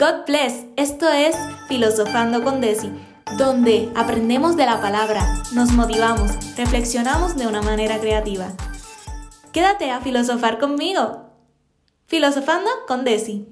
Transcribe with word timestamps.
God 0.00 0.24
bless. 0.26 0.64
Esto 0.76 1.10
es 1.10 1.36
Filosofando 1.68 2.42
con 2.42 2.62
Desi, 2.62 2.90
donde 3.36 3.92
aprendemos 3.94 4.56
de 4.56 4.64
la 4.64 4.80
palabra, 4.80 5.22
nos 5.52 5.72
motivamos, 5.72 6.32
reflexionamos 6.56 7.36
de 7.36 7.46
una 7.46 7.60
manera 7.60 8.00
creativa. 8.00 8.48
Quédate 9.52 9.90
a 9.90 10.00
filosofar 10.00 10.58
conmigo. 10.58 11.26
Filosofando 12.06 12.70
con 12.88 13.04
Desi. 13.04 13.46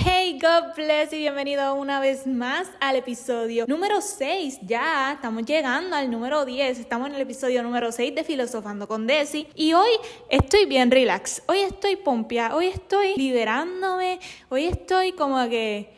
Hey, 0.00 0.38
God 0.40 0.76
bless 0.76 1.12
y 1.12 1.16
bienvenido 1.16 1.74
una 1.74 1.98
vez 1.98 2.24
más 2.24 2.70
al 2.78 2.94
episodio 2.94 3.64
número 3.66 4.00
6. 4.00 4.60
Ya 4.62 5.14
estamos 5.14 5.44
llegando 5.44 5.96
al 5.96 6.08
número 6.08 6.44
10. 6.44 6.78
Estamos 6.78 7.08
en 7.08 7.16
el 7.16 7.22
episodio 7.22 7.64
número 7.64 7.90
6 7.90 8.14
de 8.14 8.22
Filosofando 8.22 8.86
con 8.86 9.08
Desi. 9.08 9.48
Y 9.56 9.72
hoy 9.72 9.88
estoy 10.30 10.66
bien 10.66 10.92
relax. 10.92 11.42
Hoy 11.46 11.58
estoy 11.58 11.96
pompia. 11.96 12.54
Hoy 12.54 12.68
estoy 12.68 13.16
liberándome. 13.16 14.20
Hoy 14.50 14.66
estoy 14.66 15.14
como 15.14 15.48
que 15.48 15.90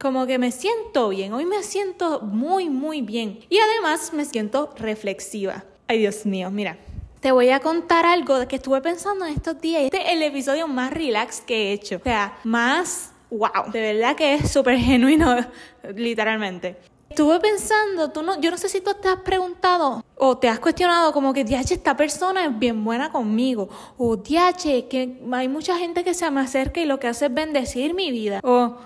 como 0.00 0.26
que 0.26 0.38
me 0.38 0.50
siento 0.50 1.10
bien, 1.10 1.34
hoy 1.34 1.44
me 1.44 1.62
siento 1.62 2.20
muy, 2.22 2.70
muy 2.70 3.02
bien. 3.02 3.40
Y 3.50 3.58
además 3.58 4.14
me 4.14 4.24
siento 4.24 4.72
reflexiva. 4.78 5.62
Ay, 5.88 5.98
Dios 5.98 6.24
mío, 6.24 6.50
mira. 6.50 6.78
Te 7.20 7.32
voy 7.32 7.50
a 7.50 7.60
contar 7.60 8.06
algo 8.06 8.48
que 8.48 8.56
estuve 8.56 8.80
pensando 8.80 9.26
en 9.26 9.34
estos 9.34 9.60
días. 9.60 9.82
Este 9.82 10.00
es 10.00 10.12
el 10.12 10.22
episodio 10.22 10.66
más 10.68 10.90
relax 10.90 11.42
que 11.42 11.68
he 11.68 11.72
hecho. 11.72 11.96
O 11.96 12.02
sea, 12.02 12.38
más 12.42 13.12
wow, 13.30 13.70
de 13.72 13.80
verdad 13.92 14.16
que 14.16 14.34
es 14.34 14.50
súper 14.50 14.78
genuino, 14.78 15.36
literalmente. 15.94 16.76
Estuve 17.16 17.40
pensando, 17.40 18.10
tú 18.10 18.22
no, 18.22 18.38
yo 18.42 18.50
no 18.50 18.58
sé 18.58 18.68
si 18.68 18.82
tú 18.82 18.90
te 19.00 19.08
has 19.08 19.20
preguntado 19.20 20.04
o 20.16 20.36
te 20.36 20.50
has 20.50 20.60
cuestionado 20.60 21.14
como 21.14 21.32
que, 21.32 21.44
diache, 21.44 21.72
esta 21.72 21.96
persona 21.96 22.44
es 22.44 22.58
bien 22.58 22.84
buena 22.84 23.10
conmigo. 23.10 23.70
O, 23.96 24.18
diache, 24.18 24.86
que 24.86 25.18
hay 25.32 25.48
mucha 25.48 25.78
gente 25.78 26.04
que 26.04 26.12
se 26.12 26.30
me 26.30 26.42
acerca 26.42 26.78
y 26.78 26.84
lo 26.84 27.00
que 27.00 27.06
hace 27.06 27.24
es 27.24 27.32
bendecir 27.32 27.94
mi 27.94 28.10
vida. 28.10 28.40
O, 28.44 28.76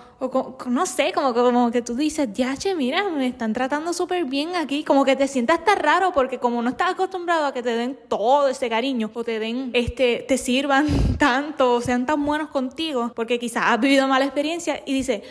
no 0.67 0.85
sé, 0.85 1.11
como, 1.11 1.33
como 1.33 1.71
que 1.71 1.81
tú 1.81 1.93
dices, 1.93 2.33
diache, 2.33 2.73
mira, 2.73 3.09
me 3.09 3.27
están 3.27 3.51
tratando 3.51 3.91
súper 3.91 4.23
bien 4.23 4.55
aquí. 4.55 4.85
Como 4.85 5.03
que 5.03 5.17
te 5.17 5.27
sientas 5.27 5.65
tan 5.65 5.79
raro 5.79 6.13
porque 6.13 6.39
como 6.39 6.61
no 6.61 6.69
estás 6.69 6.91
acostumbrado 6.91 7.47
a 7.47 7.53
que 7.53 7.61
te 7.61 7.75
den 7.75 7.99
todo 8.07 8.47
ese 8.47 8.69
cariño 8.69 9.11
o 9.13 9.23
te 9.25 9.39
den, 9.39 9.71
este, 9.73 10.23
te 10.25 10.37
sirvan 10.37 10.87
tanto 11.19 11.73
o 11.73 11.81
sean 11.81 12.05
tan 12.05 12.25
buenos 12.25 12.47
contigo 12.47 13.11
porque 13.13 13.37
quizás 13.39 13.63
has 13.65 13.81
vivido 13.81 14.07
mala 14.07 14.23
experiencia 14.23 14.81
y 14.85 14.93
dices, 14.93 15.21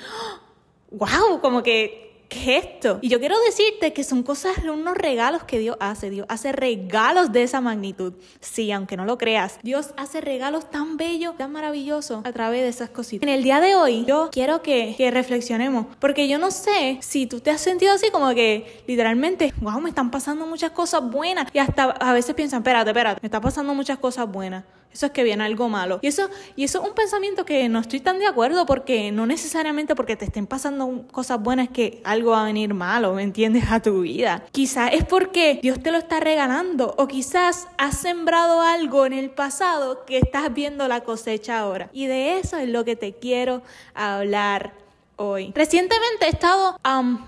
wow, 0.90 1.40
como 1.40 1.62
que 1.62 2.09
¿qué 2.30 2.56
es 2.56 2.64
esto? 2.64 2.98
Y 3.02 3.08
yo 3.08 3.20
quiero 3.20 3.36
decirte 3.44 3.92
que 3.92 4.04
son 4.04 4.22
cosas, 4.22 4.56
unos 4.58 4.96
regalos 4.96 5.44
que 5.44 5.58
Dios 5.58 5.76
hace. 5.80 6.08
Dios 6.08 6.24
hace 6.30 6.52
regalos 6.52 7.32
de 7.32 7.42
esa 7.42 7.60
magnitud. 7.60 8.14
Sí, 8.40 8.72
aunque 8.72 8.96
no 8.96 9.04
lo 9.04 9.18
creas. 9.18 9.58
Dios 9.62 9.90
hace 9.98 10.22
regalos 10.22 10.70
tan 10.70 10.96
bellos, 10.96 11.36
tan 11.36 11.52
maravillosos 11.52 12.24
a 12.24 12.32
través 12.32 12.62
de 12.62 12.68
esas 12.68 12.88
cositas. 12.88 13.28
En 13.28 13.34
el 13.34 13.42
día 13.42 13.60
de 13.60 13.74
hoy, 13.74 14.06
yo 14.06 14.30
quiero 14.32 14.62
que, 14.62 14.94
que 14.96 15.10
reflexionemos. 15.10 15.86
Porque 15.98 16.28
yo 16.28 16.38
no 16.38 16.50
sé 16.50 16.98
si 17.02 17.26
tú 17.26 17.40
te 17.40 17.50
has 17.50 17.60
sentido 17.60 17.92
así 17.92 18.10
como 18.10 18.32
que 18.34 18.82
literalmente, 18.86 19.52
wow, 19.60 19.80
me 19.80 19.90
están 19.90 20.10
pasando 20.10 20.46
muchas 20.46 20.70
cosas 20.70 21.02
buenas. 21.10 21.48
Y 21.52 21.58
hasta 21.58 21.84
a 21.84 22.12
veces 22.12 22.34
piensan, 22.34 22.60
espérate, 22.60 22.90
espérate, 22.90 23.20
me 23.20 23.26
están 23.26 23.42
pasando 23.42 23.74
muchas 23.74 23.98
cosas 23.98 24.30
buenas. 24.30 24.64
Eso 24.92 25.06
es 25.06 25.12
que 25.12 25.22
viene 25.22 25.44
algo 25.44 25.68
malo. 25.68 25.98
Y 26.02 26.08
eso, 26.08 26.28
y 26.56 26.64
eso 26.64 26.82
es 26.82 26.88
un 26.88 26.94
pensamiento 26.94 27.44
que 27.44 27.68
no 27.68 27.78
estoy 27.78 28.00
tan 28.00 28.18
de 28.18 28.26
acuerdo 28.26 28.66
porque 28.66 29.12
no 29.12 29.26
necesariamente 29.26 29.94
porque 29.94 30.16
te 30.16 30.24
estén 30.24 30.46
pasando 30.46 31.06
cosas 31.12 31.40
buenas 31.40 31.68
que 31.68 32.00
algo 32.04 32.32
va 32.32 32.42
a 32.42 32.46
venir 32.46 32.74
malo, 32.74 33.14
¿me 33.14 33.22
entiendes? 33.22 33.64
A 33.70 33.80
tu 33.80 34.02
vida. 34.02 34.44
Quizás 34.52 34.92
es 34.92 35.04
porque 35.04 35.60
Dios 35.62 35.80
te 35.82 35.90
lo 35.90 35.98
está 35.98 36.20
regalando 36.20 36.94
o 36.98 37.06
quizás 37.06 37.68
has 37.78 37.98
sembrado 37.98 38.60
algo 38.60 39.06
en 39.06 39.12
el 39.12 39.30
pasado 39.30 40.04
que 40.04 40.18
estás 40.18 40.52
viendo 40.52 40.88
la 40.88 41.02
cosecha 41.02 41.60
ahora. 41.60 41.90
Y 41.92 42.06
de 42.06 42.38
eso 42.38 42.56
es 42.56 42.68
lo 42.68 42.84
que 42.84 42.96
te 42.96 43.14
quiero 43.14 43.62
hablar 43.94 44.72
hoy. 45.16 45.52
Recientemente 45.54 46.26
he 46.26 46.30
estado 46.30 46.78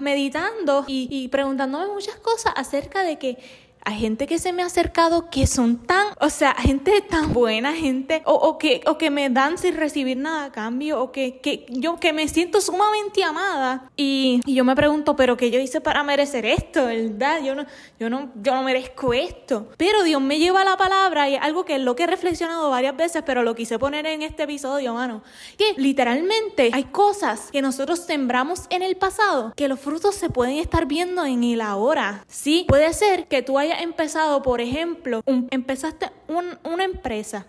meditando 0.00 0.84
y, 0.88 1.08
y 1.10 1.28
preguntándome 1.28 1.86
muchas 1.88 2.16
cosas 2.16 2.54
acerca 2.56 3.02
de 3.02 3.18
que 3.18 3.38
hay 3.84 3.98
gente 3.98 4.26
que 4.26 4.38
se 4.38 4.52
me 4.52 4.62
ha 4.62 4.66
acercado 4.66 5.28
que 5.30 5.46
son 5.46 5.78
tan, 5.78 6.06
o 6.20 6.30
sea, 6.30 6.54
gente 6.54 7.00
tan 7.00 7.32
buena, 7.32 7.74
gente, 7.74 8.22
o, 8.24 8.32
o, 8.34 8.58
que, 8.58 8.80
o 8.86 8.96
que 8.96 9.10
me 9.10 9.28
dan 9.28 9.58
sin 9.58 9.76
recibir 9.76 10.16
nada 10.16 10.46
a 10.46 10.52
cambio, 10.52 11.00
o 11.00 11.10
que, 11.10 11.40
que 11.40 11.66
yo 11.68 11.98
que 11.98 12.12
me 12.12 12.28
siento 12.28 12.60
sumamente 12.60 13.24
amada. 13.24 13.90
Y, 13.96 14.40
y, 14.46 14.54
yo 14.54 14.64
me 14.64 14.76
pregunto, 14.76 15.16
¿pero 15.16 15.36
qué 15.36 15.50
yo 15.50 15.58
hice 15.58 15.80
para 15.80 16.02
merecer 16.04 16.46
esto? 16.46 16.86
¿Verdad? 16.86 17.42
Yo 17.42 17.54
no, 17.54 17.66
yo 17.98 18.08
no, 18.08 18.30
yo 18.36 18.54
no 18.54 18.62
merezco 18.62 19.12
esto. 19.14 19.68
Pero 19.76 20.04
Dios 20.04 20.20
me 20.20 20.38
lleva 20.38 20.64
la 20.64 20.76
palabra 20.76 21.28
y 21.28 21.36
algo 21.36 21.64
que 21.64 21.76
es 21.76 21.80
lo 21.80 21.96
que 21.96 22.04
he 22.04 22.06
reflexionado 22.06 22.70
varias 22.70 22.96
veces, 22.96 23.22
pero 23.26 23.42
lo 23.42 23.54
quise 23.54 23.78
poner 23.78 24.06
en 24.06 24.22
este 24.22 24.44
episodio, 24.44 24.94
mano. 24.94 25.22
Que 25.58 25.74
literalmente 25.76 26.70
hay 26.72 26.84
cosas 26.84 27.50
que 27.50 27.62
nosotros 27.62 28.00
sembramos 28.00 28.62
en 28.70 28.82
el 28.82 28.96
pasado, 28.96 29.52
que 29.56 29.68
los 29.68 29.80
frutos 29.80 30.14
se 30.14 30.30
pueden 30.30 30.58
estar 30.58 30.86
viendo 30.86 31.24
en 31.24 31.42
el 31.42 31.60
ahora. 31.60 32.24
Sí, 32.28 32.64
puede 32.68 32.92
ser 32.92 33.26
que 33.26 33.42
tú 33.42 33.58
hayas 33.58 33.71
empezado, 33.80 34.42
por 34.42 34.60
ejemplo, 34.60 35.22
empezaste 35.50 36.10
una 36.28 36.84
empresa 36.84 37.46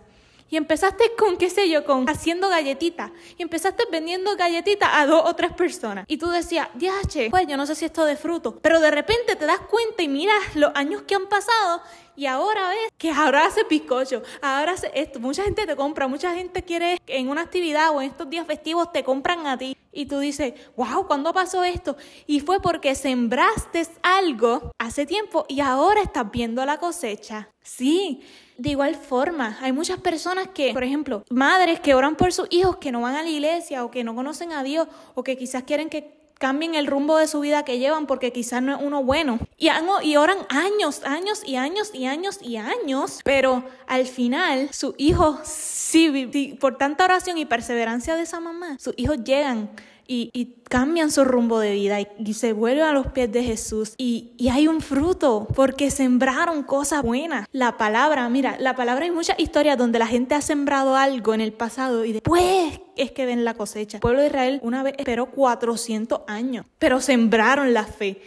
y 0.53 0.57
empezaste 0.57 1.03
con, 1.17 1.38
qué 1.38 1.50
sé 1.50 1.67
yo, 1.67 1.84
con 1.84 2.07
haciendo 2.07 2.47
galletitas. 2.47 3.09
Y 3.39 3.41
empezaste 3.41 3.85
vendiendo 3.91 4.35
galletitas 4.35 4.88
a 4.94 5.07
dos 5.07 5.23
o 5.25 5.34
tres 5.34 5.51
personas. 5.51 6.06
Y 6.07 6.17
tú 6.17 6.29
decías, 6.29 6.69
che, 7.07 7.31
pues 7.31 7.47
yo 7.47 7.57
no 7.57 7.66
sé 7.66 7.73
si 7.73 7.85
esto 7.85 8.06
de 8.06 8.16
fruto. 8.16 8.59
Pero 8.61 8.79
de 8.79 8.91
repente 8.91 9.35
te 9.35 9.47
das 9.47 9.61
cuenta 9.61 10.03
y 10.03 10.07
miras 10.07 10.56
los 10.56 10.72
años 10.75 11.01
que 11.01 11.16
han 11.16 11.25
pasado 11.25 11.81
y 12.16 12.28
ahora 12.28 12.69
ves 12.69 12.91
que 13.00 13.09
ahora 13.09 13.47
hace 13.47 13.63
bizcocho, 13.63 14.22
ahora 14.44 14.73
hace 14.73 14.91
esto. 14.94 15.19
Mucha 15.19 15.44
gente 15.44 15.66
te 15.66 15.75
compra, 15.75 16.07
mucha 16.07 16.35
gente 16.35 16.61
quiere 16.61 17.00
en 17.07 17.29
una 17.29 17.41
actividad 17.41 17.90
o 17.90 18.00
en 18.03 18.11
estos 18.11 18.29
días 18.29 18.45
festivos 18.45 18.91
te 18.91 19.03
compran 19.03 19.47
a 19.47 19.57
ti. 19.57 19.75
Y 19.94 20.08
tú 20.08 20.20
dices, 20.20 20.54
wow, 20.76 21.06
¿cuándo 21.08 21.31
pasó 21.34 21.64
esto? 21.64 21.96
Y 22.26 22.40
fue 22.40 22.59
porque 22.59 22.96
sembraste 22.96 23.88
algo 24.02 24.72
hace 24.80 25.06
tiempo 25.06 25.46
y 25.48 25.59
ahora 25.62 26.02
estás 26.02 26.31
viendo 26.31 26.66
la 26.66 26.80
cosecha. 26.80 27.50
Sí, 27.62 28.22
de 28.58 28.72
igual 28.72 28.96
forma, 28.96 29.58
hay 29.62 29.72
muchas 29.72 30.00
personas 30.00 30.50
que, 30.53 30.74
por 30.74 30.84
ejemplo, 30.84 31.24
madres 31.30 31.80
que 31.80 31.94
oran 31.94 32.16
por 32.16 32.34
sus 32.34 32.48
hijos 32.50 32.78
que 32.78 32.92
no 32.92 33.02
van 33.02 33.16
a 33.16 33.24
la 33.24 33.30
iglesia 33.30 33.84
o 33.84 33.92
que 33.92 34.03
no 34.03 34.16
conocen 34.16 34.52
a 34.52 34.64
Dios 34.64 34.88
o 35.16 35.24
que 35.24 35.38
quizás 35.38 35.64
quieren 35.64 35.90
que 35.90 36.22
cambien 36.44 36.76
el 36.76 36.88
rumbo 36.88 37.16
de 37.16 37.30
su 37.30 37.40
vida 37.40 37.64
que 37.64 37.80
llevan 37.80 38.06
porque 38.06 38.34
quizás 38.34 38.62
no 38.62 38.76
es 38.76 38.81
uno 38.81 39.02
bueno. 39.02 39.40
Y, 39.58 39.70
y 40.02 40.18
oran 40.18 40.40
años, 40.50 41.02
años 41.06 41.42
y 41.46 41.56
años 41.56 41.92
y 41.94 42.06
años 42.06 42.40
y 42.42 42.58
años, 42.58 43.22
pero 43.24 43.64
al 43.88 44.06
final 44.06 44.68
sus 44.74 44.94
hijos, 44.98 45.40
sí, 45.46 46.58
por 46.59 46.78
tanta 46.78 47.06
oración 47.06 47.38
y 47.38 47.46
perseverancia 47.46 48.18
de 48.18 48.24
esa 48.24 48.42
mamá, 48.42 48.78
sus 48.78 48.94
hijos 48.98 49.24
llegan 49.24 49.70
y, 50.08 50.56
cambian 50.69 51.12
su 51.12 51.24
rumbo 51.24 51.59
de 51.59 51.74
vida 51.74 52.00
y, 52.02 52.34
se 52.34 52.52
vuelven 52.53 52.86
a 52.86 52.94
los 52.94 53.08
pies 53.08 53.31
de 53.31 53.44
Jesús 53.44 53.94
y, 53.97 54.31
y, 54.38 54.50
hay 54.50 54.68
un 54.68 54.81
fruto 54.81 55.47
porque 55.56 55.91
sembraron 55.91 56.64
cosas 56.64 57.03
buenas. 57.03 57.47
La 57.52 57.78
palabra, 57.78 58.28
mira, 58.30 58.58
la 58.59 58.75
palabra 58.75 59.06
hay 59.06 59.12
muchas 59.12 59.38
historias 59.40 59.78
donde 59.78 60.00
la 60.00 60.08
gente 60.08 60.36
ha 60.36 60.41
sembrado 60.41 60.96
algo 60.96 61.34
en 61.34 61.41
el 61.41 61.53
pasado 61.53 62.06
y 62.06 62.14
después 62.14 62.81
es 62.96 63.12
que 63.12 63.25
ven 63.25 63.46
la 63.46 63.53
cosecha. 63.53 63.97
El 63.97 64.02
pueblo 64.02 64.22
de 64.22 64.28
Israel 64.28 64.59
una 64.64 64.84
vez 64.84 64.96
esperó 64.97 65.28
400 65.31 66.22
años, 66.28 66.66
pero 66.80 67.00
sembraron 67.02 67.74
la 67.74 67.85
fe 67.85 68.22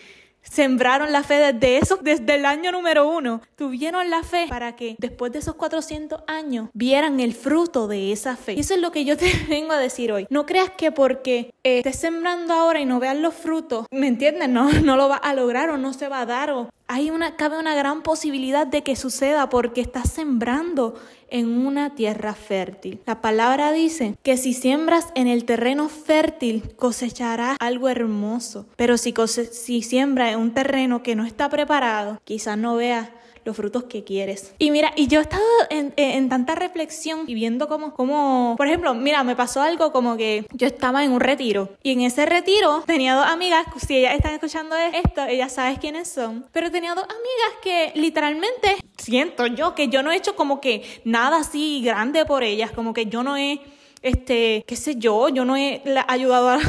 sembraron 0.50 1.12
la 1.12 1.22
fe 1.22 1.52
desde 1.52 1.78
eso, 1.78 1.98
desde 2.00 2.34
el 2.34 2.46
año 2.46 2.72
número 2.72 3.08
uno. 3.08 3.40
Tuvieron 3.56 4.10
la 4.10 4.22
fe 4.22 4.46
para 4.48 4.76
que 4.76 4.96
después 4.98 5.32
de 5.32 5.40
esos 5.40 5.54
400 5.54 6.22
años 6.26 6.68
vieran 6.72 7.20
el 7.20 7.34
fruto 7.34 7.88
de 7.88 8.12
esa 8.12 8.36
fe. 8.36 8.54
Y 8.54 8.60
eso 8.60 8.74
es 8.74 8.80
lo 8.80 8.92
que 8.92 9.04
yo 9.04 9.16
te 9.16 9.30
vengo 9.48 9.72
a 9.72 9.78
decir 9.78 10.12
hoy. 10.12 10.26
No 10.30 10.46
creas 10.46 10.70
que 10.70 10.92
porque 10.92 11.54
eh, 11.64 11.78
estés 11.78 11.96
sembrando 11.96 12.54
ahora 12.54 12.80
y 12.80 12.86
no 12.86 13.00
veas 13.00 13.16
los 13.16 13.34
frutos, 13.34 13.86
¿me 13.90 14.06
entiendes? 14.06 14.48
No, 14.48 14.70
no 14.82 14.96
lo 14.96 15.08
va 15.08 15.16
a 15.16 15.34
lograr 15.34 15.70
o 15.70 15.76
no 15.76 15.92
se 15.92 16.08
va 16.08 16.20
a 16.20 16.26
dar 16.26 16.50
o 16.50 16.68
hay 16.88 17.10
una, 17.10 17.36
cabe 17.36 17.58
una 17.58 17.74
gran 17.74 18.02
posibilidad 18.02 18.66
de 18.66 18.82
que 18.82 18.97
suceda 18.97 19.48
porque 19.48 19.80
estás 19.80 20.10
sembrando 20.10 20.94
en 21.28 21.48
una 21.48 21.94
tierra 21.94 22.34
fértil. 22.34 23.00
La 23.06 23.20
palabra 23.20 23.72
dice 23.72 24.16
que 24.22 24.36
si 24.36 24.54
siembras 24.54 25.08
en 25.14 25.26
el 25.26 25.44
terreno 25.44 25.88
fértil 25.88 26.75
cosecharás 26.76 27.56
algo 27.61 27.88
hermoso, 27.88 28.66
pero 28.76 28.96
si, 28.96 29.14
si 29.50 29.82
siembras 29.82 30.32
en 30.32 30.40
un 30.40 30.55
terreno 30.55 31.02
que 31.02 31.16
no 31.16 31.25
está 31.25 31.49
preparado, 31.49 32.20
quizás 32.25 32.56
no 32.56 32.76
veas 32.76 33.08
los 33.46 33.56
frutos 33.56 33.84
que 33.84 34.04
quieres. 34.04 34.52
Y 34.58 34.70
mira, 34.70 34.93
y 34.96 35.06
yo 35.06 35.20
he 35.20 35.22
estado 35.22 35.44
en, 35.70 36.28
tanta 36.28 36.56
reflexión 36.56 37.25
y 37.26 37.34
viendo 37.34 37.69
cómo, 37.69 37.94
cómo, 37.94 38.54
por 38.56 38.66
ejemplo, 38.66 38.93
mira, 38.94 39.22
me 39.22 39.37
pasó 39.37 39.62
algo 39.62 39.93
como 39.93 40.16
que 40.16 40.46
yo 40.52 40.66
estaba 40.66 41.04
en 41.04 41.12
un 41.12 41.20
retiro 41.20 41.70
y 41.82 41.93
en 41.93 42.00
ese 42.00 42.26
retiro 42.26 42.82
tenía 42.87 43.14
dos 43.14 43.26
amigas, 43.26 43.64
si 43.87 43.98
ellas 43.98 44.16
están 44.16 44.34
escuchando 44.34 44.75
esto, 44.76 45.25
ellas 45.25 45.52
sabes 45.52 45.78
quiénes 45.78 46.08
son, 46.08 46.44
pero 46.52 46.70
tenía 46.70 46.94
dos 46.94 47.04
amigas 47.04 47.60
que 47.62 47.93
literalmente 47.94 48.76
siento 48.98 49.46
yo 49.46 49.75
que 49.75 49.88
yo 49.88 50.02
no 50.02 50.10
he 50.10 50.16
hecho 50.16 50.34
como 50.34 50.60
que 50.60 50.82
nada 51.04 51.38
así 51.38 51.81
grande 51.82 52.25
por 52.25 52.42
ellas, 52.42 52.72
como 52.72 52.92
que 52.92 53.06
yo 53.06 53.22
no 53.22 53.37
he 53.37 53.60
este, 54.06 54.64
qué 54.69 54.76
sé 54.76 54.97
yo, 54.97 55.29
yo 55.29 55.44
no 55.44 55.56
he 55.56 55.82
ayudado 56.06 56.61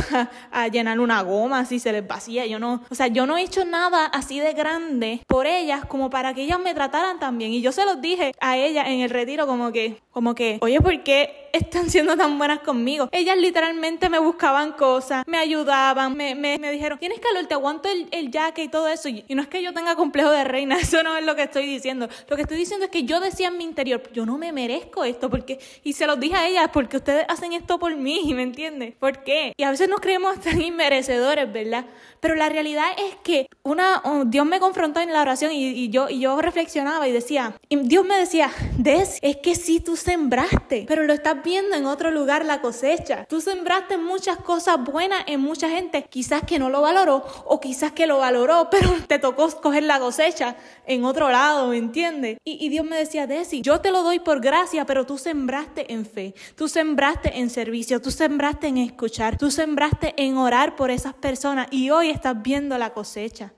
a, 0.52 0.68
llenar 0.70 1.00
una 1.00 1.22
goma 1.22 1.66
si 1.66 1.80
se 1.80 1.92
les 1.92 2.06
vacía, 2.06 2.46
yo 2.48 2.60
no, 2.60 2.84
o 2.90 2.96
sea, 2.96 3.08
yo 3.08 3.28
no 3.28 3.38
he 3.38 3.44
hecho 3.44 3.64
nada 3.64 4.06
así 4.06 4.40
de 4.40 4.54
grande 4.54 5.22
por 5.28 5.46
ellas 5.46 5.86
como 5.86 6.10
para 6.10 6.34
que 6.34 6.44
ellas 6.44 6.60
me 6.60 6.74
trataran 6.74 7.20
tan 7.20 7.38
bien. 7.38 7.54
Y 7.54 7.62
yo 7.62 7.72
se 7.72 7.86
los 7.86 8.02
dije 8.02 8.34
a 8.40 8.58
ellas 8.58 8.88
en 8.88 9.02
el 9.02 9.12
retiro 9.12 9.46
como 9.46 9.72
que, 9.72 10.02
como 10.12 10.34
que, 10.34 10.58
oye, 10.62 10.82
¿por 10.82 11.04
qué 11.04 11.50
están 11.54 11.90
siendo 11.92 12.18
tan 12.18 12.38
buenas 12.40 12.60
conmigo? 12.60 13.08
Ellas 13.12 13.38
literalmente 13.38 14.10
me 14.10 14.18
buscaban 14.18 14.72
cosas, 14.72 15.24
me 15.28 15.38
ayudaban, 15.38 16.18
me, 16.18 16.34
me, 16.34 16.58
me 16.58 16.72
dijeron, 16.72 16.98
tienes 16.98 17.20
calor, 17.20 17.46
te 17.46 17.54
aguanto 17.54 17.88
el, 17.88 18.08
el 18.12 18.32
jacket 18.32 18.66
y 18.66 18.68
todo 18.70 18.88
eso. 18.88 19.10
Y 19.10 19.24
no 19.30 19.44
es 19.44 19.48
que 19.48 19.62
yo 19.62 19.74
tenga 19.74 19.96
complejo 19.96 20.32
de 20.32 20.44
reina, 20.44 20.78
eso 20.80 21.04
no 21.04 21.16
es 21.16 21.24
lo 21.24 21.36
que 21.36 21.44
estoy 21.44 21.68
diciendo. 21.68 22.10
Lo 22.28 22.36
que 22.36 22.42
estoy 22.42 22.58
diciendo 22.58 22.86
es 22.86 22.92
que 22.92 23.04
yo 23.04 23.20
decía 23.20 23.50
en 23.50 23.58
mi 23.58 23.64
interior, 23.64 24.02
yo 24.12 24.26
no 24.26 24.40
me 24.40 24.52
merezco 24.52 25.04
esto, 25.04 25.30
porque, 25.30 25.60
y 25.84 25.94
se 25.94 26.08
los 26.08 26.20
dije 26.20 26.36
a 26.36 26.48
ellas, 26.48 26.70
porque 26.74 26.98
ustedes 26.98 27.27
hacen 27.28 27.54
esto 27.54 27.80
por 27.80 27.96
mí, 27.96 28.22
¿me 28.36 28.44
entiendes? 28.44 28.96
¿Por 28.96 29.24
qué? 29.24 29.54
Y 29.58 29.64
a 29.64 29.72
veces 29.72 29.90
nos 29.90 30.00
creemos 30.00 30.40
tan 30.40 30.62
inmerecedores, 30.62 31.52
¿verdad? 31.52 31.86
Pero 32.20 32.36
la 32.36 32.50
realidad 32.50 32.88
es 32.98 33.16
que 33.24 33.48
una, 33.64 34.02
Dios 34.26 34.46
me 34.46 34.60
confrontó 34.60 35.00
en 35.00 35.14
la 35.14 35.22
oración 35.22 35.52
y, 35.54 35.90
yo, 35.90 36.10
y 36.10 36.20
yo 36.20 36.40
reflexionaba 36.42 37.08
y 37.08 37.12
decía, 37.12 37.54
y 37.70 37.78
Dios 37.78 38.06
me 38.06 38.18
decía, 38.18 38.52
Des, 38.78 39.20
es 39.22 39.38
que 39.38 39.56
sí 39.56 39.80
tú 39.80 39.96
sembraste, 39.96 40.86
pero 40.88 41.04
lo 41.04 41.14
estás 41.14 41.44
viendo 41.44 41.76
en 41.76 41.86
otro 41.86 42.10
lugar 42.12 42.46
la 42.46 42.62
cosecha. 42.62 43.26
Tú 43.30 43.40
sembraste 43.40 43.98
muchas 43.98 44.38
cosas 44.38 44.84
buenas 44.84 45.24
en 45.28 45.42
mucha 45.42 45.70
gente, 45.70 46.04
quizás 46.10 46.44
que 46.44 46.60
no 46.60 46.70
lo 46.70 46.82
valoró 46.82 47.24
o 47.46 47.60
quizás 47.60 47.92
que 47.92 48.08
lo 48.08 48.18
valoró, 48.18 48.68
pero 48.72 48.90
te 49.08 49.20
tocó 49.20 49.48
coger 49.62 49.84
la 49.84 50.00
cosecha 50.00 50.56
en 50.86 51.06
otro 51.06 51.30
lado, 51.30 51.68
¿me 51.68 51.78
entiendes? 51.78 52.38
Y, 52.44 52.66
y 52.66 52.70
Dios 52.70 52.86
me 52.86 52.98
decía, 52.98 53.28
Desi, 53.28 53.62
yo 53.62 53.80
te 53.80 53.92
lo 53.92 54.04
doy 54.04 54.20
por 54.20 54.42
gracia, 54.42 54.86
pero 54.86 55.06
tú 55.06 55.18
sembraste 55.18 55.94
en 55.94 56.06
fe, 56.06 56.34
tú 56.56 56.68
sembraste 56.68 57.07
en 57.24 57.50
servicio, 57.50 58.02
tú 58.02 58.12
sembraste 58.12 58.68
en 58.68 58.78
escuchar, 58.78 59.38
tú 59.38 59.50
sembraste 59.50 60.14
en 60.18 60.38
orar 60.38 60.76
por 60.76 60.92
esas 60.92 61.14
personas 61.14 61.68
y 61.72 61.90
hoy 61.90 62.10
estás 62.10 62.42
viendo 62.42 62.78
la 62.78 62.94
cosecha. 62.94 63.54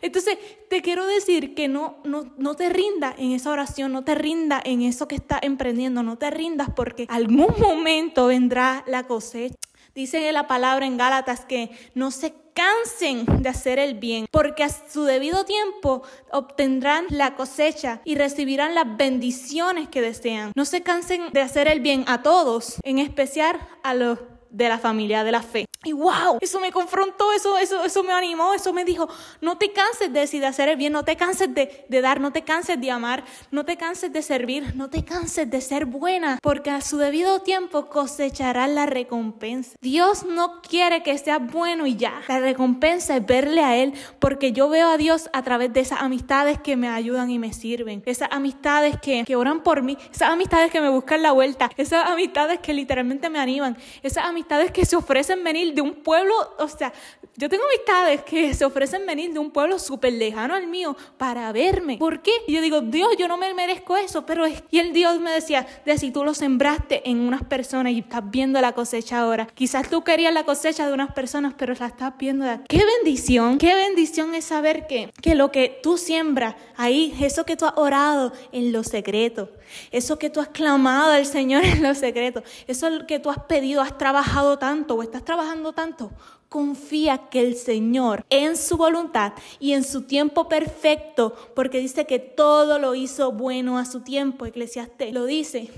Entonces, 0.00 0.38
te 0.68 0.82
quiero 0.82 1.06
decir 1.06 1.54
que 1.54 1.68
no, 1.68 1.98
no, 2.04 2.32
no 2.36 2.54
te 2.54 2.68
rindas 2.68 3.14
en 3.18 3.32
esa 3.32 3.50
oración, 3.50 3.92
no 3.92 4.04
te 4.04 4.14
rindas 4.14 4.62
en 4.64 4.82
eso 4.82 5.06
que 5.06 5.16
estás 5.16 5.40
emprendiendo, 5.42 6.02
no 6.02 6.16
te 6.16 6.30
rindas 6.30 6.70
porque 6.74 7.06
algún 7.08 7.54
momento 7.58 8.26
vendrá 8.26 8.84
la 8.86 9.04
cosecha. 9.04 9.56
Dice 9.98 10.30
la 10.30 10.46
palabra 10.46 10.86
en 10.86 10.96
Gálatas 10.96 11.44
que 11.44 11.72
no 11.92 12.12
se 12.12 12.32
cansen 12.54 13.42
de 13.42 13.48
hacer 13.48 13.80
el 13.80 13.94
bien, 13.94 14.26
porque 14.30 14.62
a 14.62 14.68
su 14.68 15.02
debido 15.02 15.44
tiempo 15.44 16.04
obtendrán 16.30 17.06
la 17.10 17.34
cosecha 17.34 18.00
y 18.04 18.14
recibirán 18.14 18.76
las 18.76 18.96
bendiciones 18.96 19.88
que 19.88 20.00
desean. 20.00 20.52
No 20.54 20.66
se 20.66 20.84
cansen 20.84 21.32
de 21.32 21.40
hacer 21.40 21.66
el 21.66 21.80
bien 21.80 22.04
a 22.06 22.22
todos, 22.22 22.76
en 22.84 23.00
especial 23.00 23.58
a 23.82 23.92
los 23.94 24.20
de 24.50 24.68
la 24.68 24.78
familia 24.78 25.24
de 25.24 25.32
la 25.32 25.42
fe. 25.42 25.67
Y 25.84 25.92
wow, 25.92 26.38
eso 26.40 26.58
me 26.58 26.72
confrontó, 26.72 27.32
eso, 27.32 27.56
eso, 27.56 27.84
eso 27.84 28.02
me 28.02 28.12
animó, 28.12 28.52
eso 28.52 28.72
me 28.72 28.84
dijo, 28.84 29.08
no 29.40 29.58
te 29.58 29.72
canses 29.72 30.12
de 30.12 30.20
decir 30.20 30.44
hacer 30.44 30.68
el 30.68 30.76
bien, 30.76 30.92
no 30.92 31.04
te 31.04 31.14
canses 31.14 31.54
de, 31.54 31.86
de, 31.88 32.00
dar, 32.00 32.20
no 32.20 32.32
te 32.32 32.42
canses 32.42 32.80
de 32.80 32.90
amar, 32.90 33.22
no 33.52 33.64
te 33.64 33.76
canses 33.76 34.12
de 34.12 34.22
servir, 34.22 34.74
no 34.74 34.90
te 34.90 35.04
canses 35.04 35.48
de 35.48 35.60
ser 35.60 35.86
buena, 35.86 36.40
porque 36.42 36.70
a 36.70 36.80
su 36.80 36.96
debido 36.96 37.42
tiempo 37.42 37.88
cosecharás 37.88 38.68
la 38.68 38.86
recompensa. 38.86 39.76
Dios 39.80 40.24
no 40.24 40.62
quiere 40.62 41.04
que 41.04 41.16
seas 41.16 41.40
bueno 41.48 41.86
y 41.86 41.94
ya. 41.94 42.22
La 42.26 42.40
recompensa 42.40 43.16
es 43.16 43.24
verle 43.24 43.62
a 43.62 43.76
Él, 43.76 43.94
porque 44.18 44.50
yo 44.50 44.68
veo 44.68 44.88
a 44.88 44.96
Dios 44.96 45.30
a 45.32 45.44
través 45.44 45.72
de 45.72 45.78
esas 45.78 46.02
amistades 46.02 46.58
que 46.60 46.76
me 46.76 46.88
ayudan 46.88 47.30
y 47.30 47.38
me 47.38 47.52
sirven, 47.52 48.02
esas 48.04 48.30
amistades 48.32 48.96
que, 49.00 49.22
que 49.24 49.36
oran 49.36 49.62
por 49.62 49.82
mí, 49.82 49.96
esas 50.12 50.30
amistades 50.30 50.72
que 50.72 50.80
me 50.80 50.88
buscan 50.88 51.22
la 51.22 51.30
vuelta, 51.30 51.70
esas 51.76 52.04
amistades 52.04 52.58
que 52.58 52.74
literalmente 52.74 53.30
me 53.30 53.38
animan, 53.38 53.78
esas 54.02 54.24
amistades 54.24 54.72
que 54.72 54.84
se 54.84 54.96
ofrecen 54.96 55.44
venir 55.44 55.67
de 55.74 55.82
un 55.82 55.94
pueblo, 55.94 56.34
o 56.58 56.68
sea, 56.68 56.92
yo 57.36 57.48
tengo 57.48 57.64
amistades 57.64 58.22
que 58.22 58.52
se 58.52 58.64
ofrecen 58.64 59.06
venir 59.06 59.32
de 59.32 59.38
un 59.38 59.50
pueblo 59.50 59.78
súper 59.78 60.12
lejano 60.12 60.54
al 60.54 60.66
mío 60.66 60.96
para 61.16 61.52
verme. 61.52 61.96
¿Por 61.96 62.20
qué? 62.20 62.32
Y 62.46 62.54
yo 62.54 62.60
digo, 62.60 62.80
Dios, 62.80 63.10
yo 63.16 63.28
no 63.28 63.36
me 63.36 63.54
merezco 63.54 63.96
eso, 63.96 64.26
pero 64.26 64.44
es... 64.44 64.62
Y 64.70 64.80
el 64.80 64.92
Dios 64.92 65.20
me 65.20 65.30
decía, 65.30 65.66
de 65.86 65.98
si 65.98 66.10
tú 66.10 66.24
lo 66.24 66.34
sembraste 66.34 67.08
en 67.08 67.20
unas 67.20 67.44
personas 67.44 67.92
y 67.92 68.00
estás 68.00 68.28
viendo 68.28 68.60
la 68.60 68.72
cosecha 68.72 69.20
ahora. 69.20 69.46
Quizás 69.54 69.88
tú 69.88 70.02
querías 70.02 70.32
la 70.34 70.44
cosecha 70.44 70.86
de 70.86 70.92
unas 70.92 71.12
personas, 71.12 71.54
pero 71.56 71.74
la 71.78 71.86
estás 71.86 72.12
viendo 72.18 72.44
de 72.44 72.50
aquí. 72.50 72.64
Qué 72.76 72.84
bendición, 72.84 73.58
qué 73.58 73.74
bendición 73.74 74.34
es 74.34 74.44
saber 74.44 74.86
que, 74.86 75.12
que 75.22 75.34
lo 75.34 75.52
que 75.52 75.78
tú 75.82 75.96
siembras 75.96 76.56
ahí, 76.76 77.16
eso 77.20 77.44
que 77.44 77.56
tú 77.56 77.66
has 77.66 77.74
orado 77.76 78.32
en 78.52 78.72
lo 78.72 78.82
secreto, 78.82 79.50
eso 79.90 80.18
que 80.18 80.30
tú 80.30 80.40
has 80.40 80.48
clamado 80.48 81.12
al 81.12 81.26
Señor 81.26 81.64
en 81.64 81.82
lo 81.82 81.94
secreto, 81.94 82.42
eso 82.66 82.88
que 83.06 83.18
tú 83.18 83.30
has 83.30 83.40
pedido, 83.44 83.82
has 83.82 83.96
trabajado 83.98 84.58
tanto 84.58 84.94
o 84.94 85.02
estás 85.02 85.24
trabajando 85.24 85.72
tanto, 85.72 86.10
confía 86.48 87.28
que 87.30 87.40
el 87.40 87.56
Señor 87.56 88.24
en 88.30 88.56
su 88.56 88.76
voluntad 88.76 89.32
y 89.60 89.72
en 89.72 89.84
su 89.84 90.02
tiempo 90.02 90.48
perfecto, 90.48 91.34
porque 91.54 91.78
dice 91.78 92.06
que 92.06 92.18
todo 92.18 92.78
lo 92.78 92.94
hizo 92.94 93.32
bueno 93.32 93.78
a 93.78 93.84
su 93.84 94.00
tiempo, 94.00 94.46
Eclesiastés 94.46 95.12
lo 95.12 95.26
dice, 95.26 95.70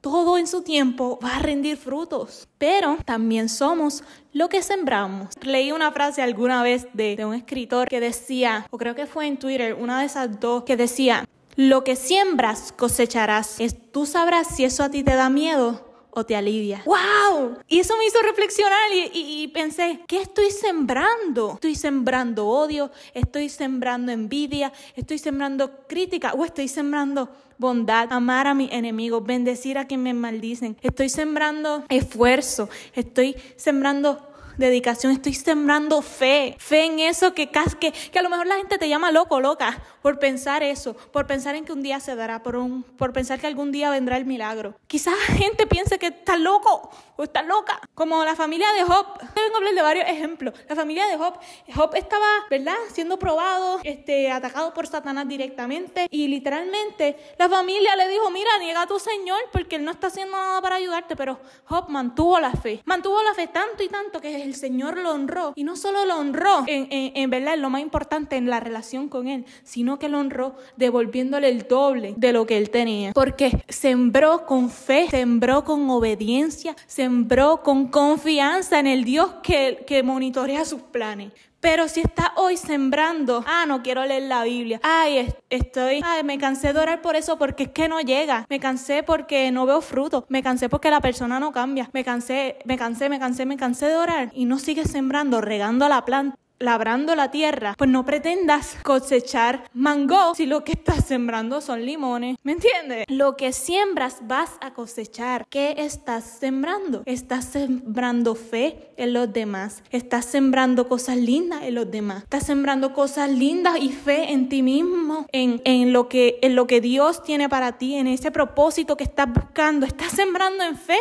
todo 0.00 0.38
en 0.38 0.46
su 0.46 0.62
tiempo 0.62 1.18
va 1.22 1.36
a 1.36 1.38
rendir 1.40 1.76
frutos, 1.76 2.46
pero 2.58 2.96
también 3.04 3.48
somos 3.48 4.04
lo 4.32 4.48
que 4.48 4.62
sembramos. 4.62 5.30
Leí 5.42 5.72
una 5.72 5.90
frase 5.90 6.22
alguna 6.22 6.62
vez 6.62 6.86
de, 6.92 7.16
de 7.16 7.24
un 7.24 7.34
escritor 7.34 7.88
que 7.88 7.98
decía, 7.98 8.66
o 8.70 8.78
creo 8.78 8.94
que 8.94 9.06
fue 9.06 9.26
en 9.26 9.36
Twitter, 9.36 9.74
una 9.74 9.98
de 9.98 10.06
esas 10.06 10.38
dos, 10.38 10.62
que 10.62 10.76
decía, 10.76 11.24
lo 11.56 11.84
que 11.84 11.96
siembras 11.96 12.72
cosecharás. 12.76 13.56
Tú 13.92 14.06
sabrás 14.06 14.48
si 14.54 14.64
eso 14.64 14.84
a 14.84 14.90
ti 14.90 15.02
te 15.02 15.14
da 15.14 15.30
miedo 15.30 15.84
o 16.10 16.24
te 16.24 16.34
alivia. 16.34 16.82
¡Wow! 16.86 17.58
Y 17.68 17.80
eso 17.80 17.94
me 17.98 18.06
hizo 18.06 18.18
reflexionar 18.22 18.78
y, 19.12 19.48
pensé, 19.48 20.00
¿qué 20.06 20.22
estoy 20.22 20.50
sembrando? 20.50 21.52
¿Estoy 21.54 21.74
sembrando 21.74 22.46
odio? 22.46 22.90
¿Estoy 23.12 23.50
sembrando 23.50 24.12
envidia? 24.12 24.72
¿Estoy 24.94 25.18
sembrando 25.18 25.86
crítica? 25.86 26.32
¿O 26.32 26.44
estoy 26.46 26.68
sembrando 26.68 27.28
bondad, 27.58 28.08
amar 28.10 28.46
a 28.46 28.54
mis 28.54 28.72
enemigos, 28.72 29.24
bendecir 29.26 29.76
a 29.76 29.86
quien 29.86 30.02
me 30.02 30.14
maldicen? 30.14 30.78
¿Estoy 30.80 31.10
sembrando 31.10 31.84
esfuerzo? 31.90 32.70
¿Estoy 32.94 33.36
sembrando 33.56 34.35
dedicación, 34.56 35.12
estoy 35.12 35.34
sembrando 35.34 36.02
fe, 36.02 36.56
fe 36.58 36.84
en 36.84 37.00
eso 37.00 37.34
que, 37.34 37.50
que, 37.50 37.92
que 37.92 38.18
a 38.18 38.22
lo 38.22 38.30
mejor 38.30 38.46
la 38.46 38.56
gente 38.56 38.78
te 38.78 38.88
llama 38.88 39.10
loco, 39.12 39.40
loca, 39.40 39.82
por 40.02 40.18
pensar 40.18 40.62
eso, 40.62 40.94
por 41.12 41.26
pensar 41.26 41.56
en 41.56 41.64
que 41.64 41.72
un 41.72 41.82
día 41.82 42.00
se 42.00 42.14
dará, 42.14 42.42
por, 42.42 42.56
un, 42.56 42.82
por 42.82 43.12
pensar 43.12 43.40
que 43.40 43.46
algún 43.46 43.72
día 43.72 43.90
vendrá 43.90 44.16
el 44.16 44.24
milagro. 44.24 44.74
Quizás 44.86 45.14
la 45.28 45.34
gente 45.34 45.66
piense 45.66 45.98
que 45.98 46.06
está 46.06 46.36
loco 46.36 46.90
o 47.16 47.24
está 47.24 47.42
loca, 47.42 47.80
como 47.94 48.24
la 48.24 48.36
familia 48.36 48.70
de 48.72 48.84
Job. 48.84 49.06
Vengo 49.34 49.54
a 49.54 49.56
hablar 49.56 49.74
de 49.74 49.82
varios 49.82 50.08
ejemplos. 50.08 50.54
La 50.68 50.76
familia 50.76 51.06
de 51.06 51.16
Job, 51.16 51.38
Job 51.74 51.94
estaba, 51.94 52.26
¿verdad?, 52.50 52.76
siendo 52.92 53.18
probado, 53.18 53.80
este, 53.82 54.30
atacado 54.30 54.72
por 54.74 54.86
Satanás 54.86 55.26
directamente 55.26 56.06
y 56.10 56.28
literalmente 56.28 57.16
la 57.38 57.48
familia 57.48 57.96
le 57.96 58.08
dijo, 58.08 58.30
mira, 58.30 58.50
niega 58.60 58.82
a 58.82 58.86
tu 58.86 58.98
Señor 58.98 59.40
porque 59.52 59.76
Él 59.76 59.84
no 59.84 59.90
está 59.90 60.08
haciendo 60.08 60.36
nada 60.36 60.60
para 60.60 60.76
ayudarte, 60.76 61.16
pero 61.16 61.40
Job 61.64 61.88
mantuvo 61.88 62.38
la 62.38 62.52
fe, 62.52 62.82
mantuvo 62.84 63.22
la 63.22 63.34
fe 63.34 63.48
tanto 63.48 63.82
y 63.82 63.88
tanto 63.88 64.20
que 64.20 64.30
el 64.46 64.54
Señor 64.54 64.96
lo 64.96 65.12
honró. 65.12 65.52
Y 65.54 65.64
no 65.64 65.76
solo 65.76 66.04
lo 66.06 66.18
honró, 66.18 66.64
en, 66.66 67.30
verdad, 67.30 67.58
lo 67.58 67.70
más 67.70 67.82
importante 67.82 68.36
en 68.36 68.48
la 68.48 68.60
relación 68.60 69.08
con 69.08 69.28
Él, 69.28 69.44
sino 69.62 69.98
que 69.98 70.08
lo 70.08 70.18
honró 70.18 70.56
devolviéndole 70.76 71.48
el 71.48 71.66
doble 71.68 72.14
de 72.16 72.32
lo 72.32 72.46
que 72.46 72.56
Él 72.56 72.70
tenía. 72.70 73.12
Porque 73.12 73.62
sembró 73.68 74.46
con 74.46 74.70
fe, 74.70 75.08
sembró 75.10 75.64
con 75.64 75.90
obediencia, 75.90 76.74
sembró 76.86 77.62
con 77.62 77.88
confianza 77.88 78.78
en 78.78 78.86
el 78.86 79.04
Dios 79.04 79.34
que, 79.42 79.84
que 79.86 80.02
monitorea 80.02 80.64
sus 80.64 80.80
planes. 80.80 81.32
Pero 81.66 81.88
si 81.88 81.98
está 81.98 82.32
hoy 82.36 82.56
sembrando, 82.56 83.44
ah, 83.44 83.64
no 83.66 83.82
quiero 83.82 84.06
leer 84.06 84.22
la 84.22 84.44
Biblia, 84.44 84.78
ay, 84.84 85.34
estoy, 85.50 86.00
ay, 86.04 86.22
me 86.22 86.38
cansé 86.38 86.72
de 86.72 86.78
orar 86.78 87.02
por 87.02 87.16
eso 87.16 87.38
porque 87.38 87.64
es 87.64 87.70
que 87.70 87.88
no 87.88 88.00
llega, 88.00 88.46
me 88.48 88.60
cansé 88.60 89.02
porque 89.02 89.50
no 89.50 89.66
veo 89.66 89.80
fruto, 89.80 90.26
me 90.28 90.44
cansé 90.44 90.68
porque 90.68 90.92
la 90.92 91.00
persona 91.00 91.40
no 91.40 91.50
cambia, 91.50 91.90
me 91.92 92.04
cansé, 92.04 92.58
me 92.66 92.78
cansé, 92.78 93.08
me 93.08 93.18
cansé, 93.18 93.46
me 93.46 93.56
cansé 93.56 93.86
de 93.86 93.96
orar 93.96 94.30
y 94.32 94.44
no 94.44 94.60
sigues 94.60 94.92
sembrando, 94.92 95.40
regando 95.40 95.88
la 95.88 96.04
planta 96.04 96.38
labrando 96.58 97.14
la 97.14 97.30
tierra, 97.30 97.74
pues 97.76 97.90
no 97.90 98.04
pretendas 98.04 98.76
cosechar 98.82 99.64
mango 99.72 100.34
si 100.34 100.46
lo 100.46 100.64
que 100.64 100.72
estás 100.72 101.04
sembrando 101.04 101.60
son 101.60 101.84
limones. 101.84 102.36
¿Me 102.42 102.52
entiendes? 102.52 103.04
Lo 103.08 103.36
que 103.36 103.52
siembras 103.52 104.18
vas 104.22 104.50
a 104.60 104.72
cosechar. 104.72 105.46
¿Qué 105.48 105.74
estás 105.78 106.24
sembrando? 106.24 107.02
Estás 107.06 107.46
sembrando 107.46 108.34
fe 108.34 108.90
en 108.96 109.12
los 109.12 109.32
demás. 109.32 109.82
Estás 109.90 110.24
sembrando 110.24 110.88
cosas 110.88 111.16
lindas 111.16 111.62
en 111.62 111.74
los 111.74 111.90
demás. 111.90 112.22
Estás 112.22 112.46
sembrando 112.46 112.92
cosas 112.92 113.30
lindas 113.30 113.78
y 113.80 113.90
fe 113.90 114.32
en 114.32 114.48
ti 114.48 114.62
mismo, 114.62 115.26
en, 115.32 115.60
en, 115.64 115.92
lo, 115.92 116.08
que, 116.08 116.38
en 116.42 116.54
lo 116.54 116.66
que 116.66 116.80
Dios 116.80 117.22
tiene 117.22 117.48
para 117.48 117.78
ti, 117.78 117.94
en 117.94 118.06
ese 118.06 118.30
propósito 118.30 118.96
que 118.96 119.04
estás 119.04 119.32
buscando. 119.32 119.86
Estás 119.86 120.12
sembrando 120.12 120.64
en 120.64 120.76
fe 120.76 120.98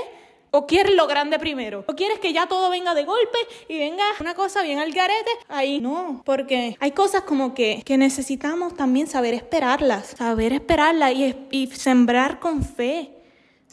¿O 0.57 0.65
quieres 0.67 0.95
lo 0.95 1.05
grande 1.05 1.37
primero? 1.37 1.83
¿O 1.85 1.95
quieres 1.95 2.19
que 2.19 2.31
ya 2.31 2.47
todo 2.47 2.69
venga 2.69 2.93
de 2.93 3.03
golpe 3.03 3.37
y 3.67 3.77
venga 3.77 4.05
una 4.21 4.35
cosa 4.35 4.63
bien 4.63 4.79
al 4.79 4.93
garete? 4.93 5.29
Ahí 5.49 5.81
no, 5.81 6.21
porque 6.23 6.77
hay 6.79 6.91
cosas 6.91 7.23
como 7.23 7.53
que, 7.53 7.81
que 7.83 7.97
necesitamos 7.97 8.73
también 8.73 9.07
saber 9.07 9.33
esperarlas, 9.33 10.15
saber 10.17 10.53
esperarlas 10.53 11.11
y, 11.11 11.35
y 11.51 11.67
sembrar 11.67 12.39
con 12.39 12.63
fe 12.63 13.14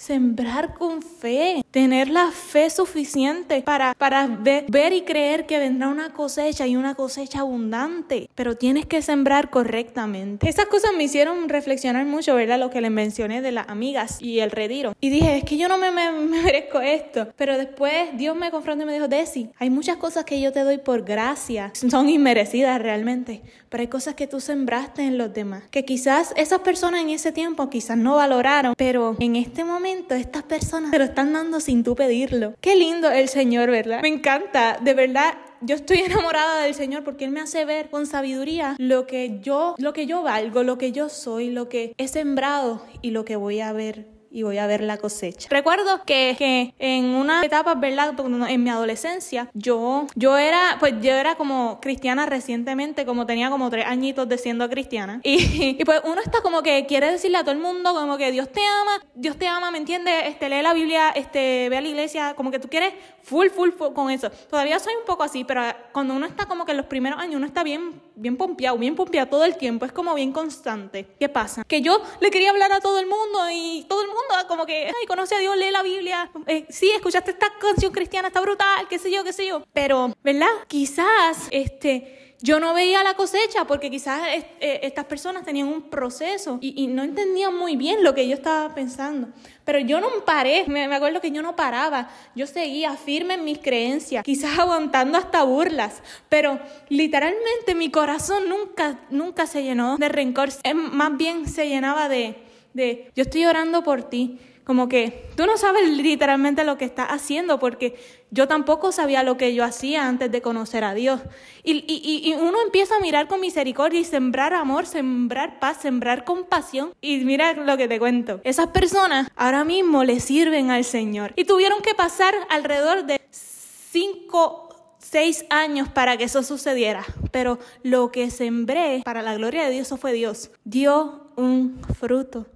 sembrar 0.03 0.75
con 0.75 1.01
fe, 1.01 1.65
tener 1.71 2.09
la 2.09 2.33
fe 2.33 2.71
suficiente 2.71 3.63
para, 3.63 3.95
para 3.95 4.27
ver, 4.27 4.65
ver, 4.69 4.93
y 4.93 5.03
creer 5.03 5.47
que 5.47 5.61
vendrá 5.61 5.87
una 5.87 6.13
cosecha 6.13 6.67
y 6.67 6.75
una 6.75 6.97
cosecha 6.97 7.41
abundante, 7.41 8.29
pero 8.35 8.57
tienes 8.57 8.85
que 8.85 9.01
sembrar 9.01 9.51
correctamente. 9.51 10.49
Esas 10.49 10.67
cosas 10.67 10.91
me 10.97 11.05
hicieron 11.05 11.49
reflexionar 11.49 12.05
mucho, 12.05 12.35
¿verdad? 12.35 12.59
Lo 12.59 12.69
que 12.71 12.81
les 12.81 12.91
mencioné 12.91 13.43
de 13.43 13.53
las 13.53 13.69
amigas 13.69 14.21
y 14.21 14.41
el 14.41 14.51
retiro. 14.51 14.93
Y 15.01 15.09
dije, 15.09 15.37
es 15.37 15.45
que 15.45 15.57
yo 15.57 15.69
no 15.69 15.79
me, 15.79 15.93
me, 15.93 16.11
me 16.21 16.43
merezco 16.43 16.81
esto, 16.81 17.29
pero 17.37 17.57
después 17.57 18.09
Dios 18.15 18.35
me 18.35 18.51
confrontó 18.51 18.83
y 18.83 18.87
me 18.87 18.95
dijo, 18.95 19.07
Desi, 19.07 19.51
hay 19.57 19.71
muchas 19.71 19.99
cosas 19.99 20.25
que 20.25 20.41
yo 20.41 20.51
te 20.51 20.65
doy 20.65 20.79
por 20.79 21.05
gracia, 21.05 21.71
son 21.75 22.09
inmerecidas 22.09 22.83
realmente, 22.83 23.43
pero 23.69 23.83
hay 23.83 23.89
cosas 23.89 24.17
que 24.17 24.27
tú 24.27 24.41
sembraste 24.41 25.03
en 25.03 25.17
los 25.17 25.33
demás, 25.33 25.63
que 25.71 25.85
quizás 25.85 26.35
esas 26.37 26.59
personas 26.59 27.03
en 27.03 27.11
ese 27.11 27.31
tiempo 27.31 27.71
quizás 27.71 27.97
no 27.97 28.17
valoraron, 28.17 28.75
pero 28.77 29.15
en 29.21 29.37
este 29.37 29.63
momento 29.63 29.92
estas 30.11 30.43
personas 30.43 30.91
te 30.91 30.99
lo 30.99 31.05
están 31.05 31.33
dando 31.33 31.61
sin 31.61 31.85
tú 31.85 31.95
pedirlo. 31.95 32.55
Qué 32.61 32.77
lindo 32.77 33.11
el 33.11 33.29
Señor, 33.29 33.71
¿verdad? 33.71 34.03
Me 34.03 34.09
encanta, 34.09 34.79
de 34.81 34.95
verdad 34.95 35.35
yo 35.61 35.77
estoy 35.77 35.99
enamorada 36.07 36.63
del 36.63 36.75
Señor 36.75 37.05
porque 37.05 37.25
Él 37.25 37.31
me 37.31 37.41
hace 37.41 37.65
ver 37.65 37.91
con 37.91 38.07
sabiduría 38.07 38.77
lo 38.79 39.07
que 39.07 39.41
yo, 39.41 39.75
lo 39.79 39.93
que 39.93 40.07
yo 40.07 40.23
valgo, 40.23 40.63
lo 40.63 40.79
que 40.79 40.93
yo 40.93 41.09
soy, 41.09 41.51
lo 41.51 41.69
que 41.69 41.95
he 41.97 42.09
sembrado 42.09 42.85
y 43.01 43.11
lo 43.11 43.25
que 43.25 43.37
voy 43.37 43.61
a 43.61 43.73
ver 43.73 44.22
y 44.33 44.43
voy 44.43 44.59
a 44.59 44.67
ver 44.67 44.83
la 44.83 44.97
cosecha. 44.97 45.49
Recuerdo 45.51 46.05
que, 46.05 46.35
que 46.39 46.75
en 46.79 47.05
una 47.05 47.45
etapa, 47.45 47.75
¿verdad? 47.75 48.15
En 48.49 48.65
mi 48.65 48.71
adolescencia, 48.71 49.49
yo, 49.53 50.07
yo 50.15 50.39
era, 50.39 50.77
pues 50.81 50.95
yo 51.01 51.13
era 51.13 51.35
como 51.35 51.81
cristiana 51.81 52.27
recientemente, 52.27 53.05
como 53.05 53.27
tenía 53.27 53.51
como 53.51 53.69
tres 53.69 53.87
añitos 53.87 54.29
de 54.29 54.39
siendo 54.39 54.69
cristiana. 54.69 55.21
Y, 55.23 55.77
y, 55.81 55.85
pues 55.85 56.01
uno 56.05 56.21
está 56.25 56.41
como 56.41 56.63
que 56.63 56.87
quiere 56.87 57.11
decirle 57.11 57.39
a 57.39 57.43
todo 57.43 57.53
el 57.53 57.61
mundo 57.61 57.93
como 57.93 58.17
que 58.17 58.33
Dios 58.33 58.51
te 58.51 58.61
ama, 58.61 59.05
Dios 59.15 59.37
te 59.37 59.47
ama, 59.47 59.71
¿me 59.71 59.79
entiendes? 59.79 60.15
Este, 60.27 60.49
lee 60.49 60.63
la 60.63 60.73
Biblia, 60.73 61.11
este, 61.11 61.69
ve 61.69 61.77
a 61.77 61.81
la 61.81 61.89
iglesia, 61.89 62.35
como 62.35 62.51
que 62.51 62.59
tú 62.59 62.69
quieres 62.69 62.95
full, 63.23 63.49
full, 63.49 63.71
full 63.71 63.93
con 63.93 64.11
eso. 64.11 64.31
Todavía 64.49 64.79
soy 64.79 64.95
un 64.95 65.05
poco 65.05 65.23
así, 65.23 65.45
pero 65.45 65.63
cuando 65.93 66.15
uno 66.15 66.27
está 66.27 66.47
como 66.47 66.65
que 66.65 66.73
en 66.73 66.79
los 66.79 66.87
primeros 66.87 67.19
años, 67.21 67.37
uno 67.37 67.47
está 67.47 67.63
bien, 67.63 68.01
bien 68.15 68.37
pompeado, 68.37 68.79
bien 68.79 68.95
pompeado 68.95 69.29
todo 69.29 69.45
el 69.45 69.57
tiempo, 69.57 69.85
es 69.85 69.93
como 69.93 70.15
bien 70.15 70.33
constante. 70.33 71.07
¿Qué 71.19 71.29
pasa? 71.29 71.65
Que 71.65 71.81
yo 71.81 72.01
le 72.21 72.31
quería 72.31 72.51
hablar 72.51 72.73
a 72.73 72.81
todo 72.81 72.99
el 72.99 73.07
mundo 73.07 73.51
y 73.53 73.85
todo 73.89 74.03
el 74.03 74.09
mundo 74.09 74.23
como 74.49 74.67
que, 74.67 74.87
ay, 74.87 75.07
conoce 75.07 75.35
a 75.35 75.39
Dios, 75.39 75.57
lee 75.57 75.71
la 75.71 75.83
Biblia, 75.83 76.31
eh, 76.47 76.67
sí, 76.69 76.91
escuchaste 76.91 77.33
esta 77.33 77.49
canción 77.59 77.93
cristiana, 77.93 78.29
está 78.29 78.41
brutal, 78.41 78.87
qué 78.89 78.99
sé 78.99 79.11
yo, 79.11 79.25
qué 79.25 79.33
sé 79.33 79.47
yo. 79.47 79.65
Pero, 79.73 80.15
¿verdad? 80.23 80.49
Quizás, 80.69 81.49
este 81.51 82.22
yo 82.43 82.59
no 82.59 82.75
veía 82.75 83.05
la 83.05 83.15
cosecha 83.15 83.65
porque 83.67 83.89
quizás 83.89 84.21
eh, 84.61 84.81
estas 84.83 85.05
personas 85.05 85.45
tenían 85.45 85.69
un 85.69 85.83
proceso 85.83 86.59
y, 86.61 86.89
no 86.89 87.05
entendían 87.05 87.57
muy 87.57 87.77
bien 87.77 88.03
lo 88.03 88.15
que 88.15 88.27
yo 88.27 88.35
estaba 88.35 88.75
pensando. 88.75 89.29
Pero 89.65 89.79
yo 89.79 90.01
no 90.01 90.09
paré, 90.27 90.65
me, 90.67 90.89
me, 90.89 90.97
acuerdo 90.97 91.21
que 91.21 91.31
yo 91.31 91.41
no 91.41 91.55
paraba, 91.55 92.11
yo 92.35 92.49
seguía 92.49 92.97
firme 92.97 93.35
en 93.35 93.45
mis 93.45 93.59
creencias, 93.59 94.25
quizás 94.25 94.59
aguantando 94.59 95.17
hasta 95.17 95.45
burlas, 95.45 96.03
pero 96.29 96.59
literalmente 96.89 97.77
mi 97.77 97.91
corazón 97.91 98.49
nunca, 98.49 98.99
nunca 99.09 99.47
se 99.47 99.63
llenó 99.63 99.97
de 99.97 100.09
rencor, 100.09 100.49
más 100.75 101.17
bien 101.17 101.49
se 101.49 101.69
llenaba 101.69 102.09
de, 102.09 102.37
de, 102.75 103.11
yo 103.15 103.23
estoy 103.23 103.45
orando 103.45 103.85
por 103.85 104.03
ti, 104.03 104.41
como 104.65 104.89
que 104.89 105.29
tú 105.37 105.47
no 105.47 105.57
sabes 105.57 105.89
literalmente 105.89 106.65
lo 106.65 106.79
que 106.79 106.85
estás 106.85 107.09
haciendo 107.09 107.59
porque 107.59 107.97
yo 108.31 108.47
tampoco 108.47 108.93
sabía 108.93 109.23
lo 109.23 109.37
que 109.37 109.55
yo 109.55 109.65
hacía 109.65 110.07
antes 110.07 110.31
de 110.31 110.41
conocer 110.41 110.85
a 110.85 110.95
Dios. 110.95 111.21
Y, 111.65 111.85
y, 111.87 112.29
y, 112.29 112.35
uno 112.35 112.63
empieza 112.63 112.97
a 112.97 113.01
mirar 113.01 113.29
con 113.29 113.41
misericordia 113.41 114.01
y 114.01 114.05
sembrar 114.05 114.55
amor, 114.55 114.87
sembrar 114.87 115.59
paz, 115.59 115.79
sembrar 115.83 116.25
compasión. 116.25 116.93
Y 117.01 117.19
mira 117.25 117.53
lo 117.55 117.77
que 117.77 117.89
te 117.89 117.99
cuento. 117.99 118.41
Esas 118.45 118.69
personas 118.69 119.29
ahora 119.37 119.65
mismo 119.65 120.05
le 120.05 120.21
sirven 120.21 120.71
al 120.71 120.85
Señor. 120.85 121.33
Y 121.37 121.45
tuvieron 121.45 121.83
que 121.83 121.95
pasar 121.95 122.35
alrededor 122.49 123.05
de 123.05 123.21
cinco 123.31 124.69
seis 124.99 125.45
años 125.51 125.89
para 125.91 126.17
que 126.17 126.25
eso 126.25 126.43
sucediera, 126.43 127.05
pero 127.33 127.59
lo 127.83 128.11
que 128.11 128.31
sembré 128.31 129.03
para 129.05 129.21
la 129.21 129.35
gloria 129.35 129.65
de 129.65 129.71
Dios, 129.71 129.89
eso 129.89 129.99
fue 129.99 130.13
Dios, 130.13 130.51
dio 130.65 131.27
un 131.37 131.83
fruto, 131.99 132.47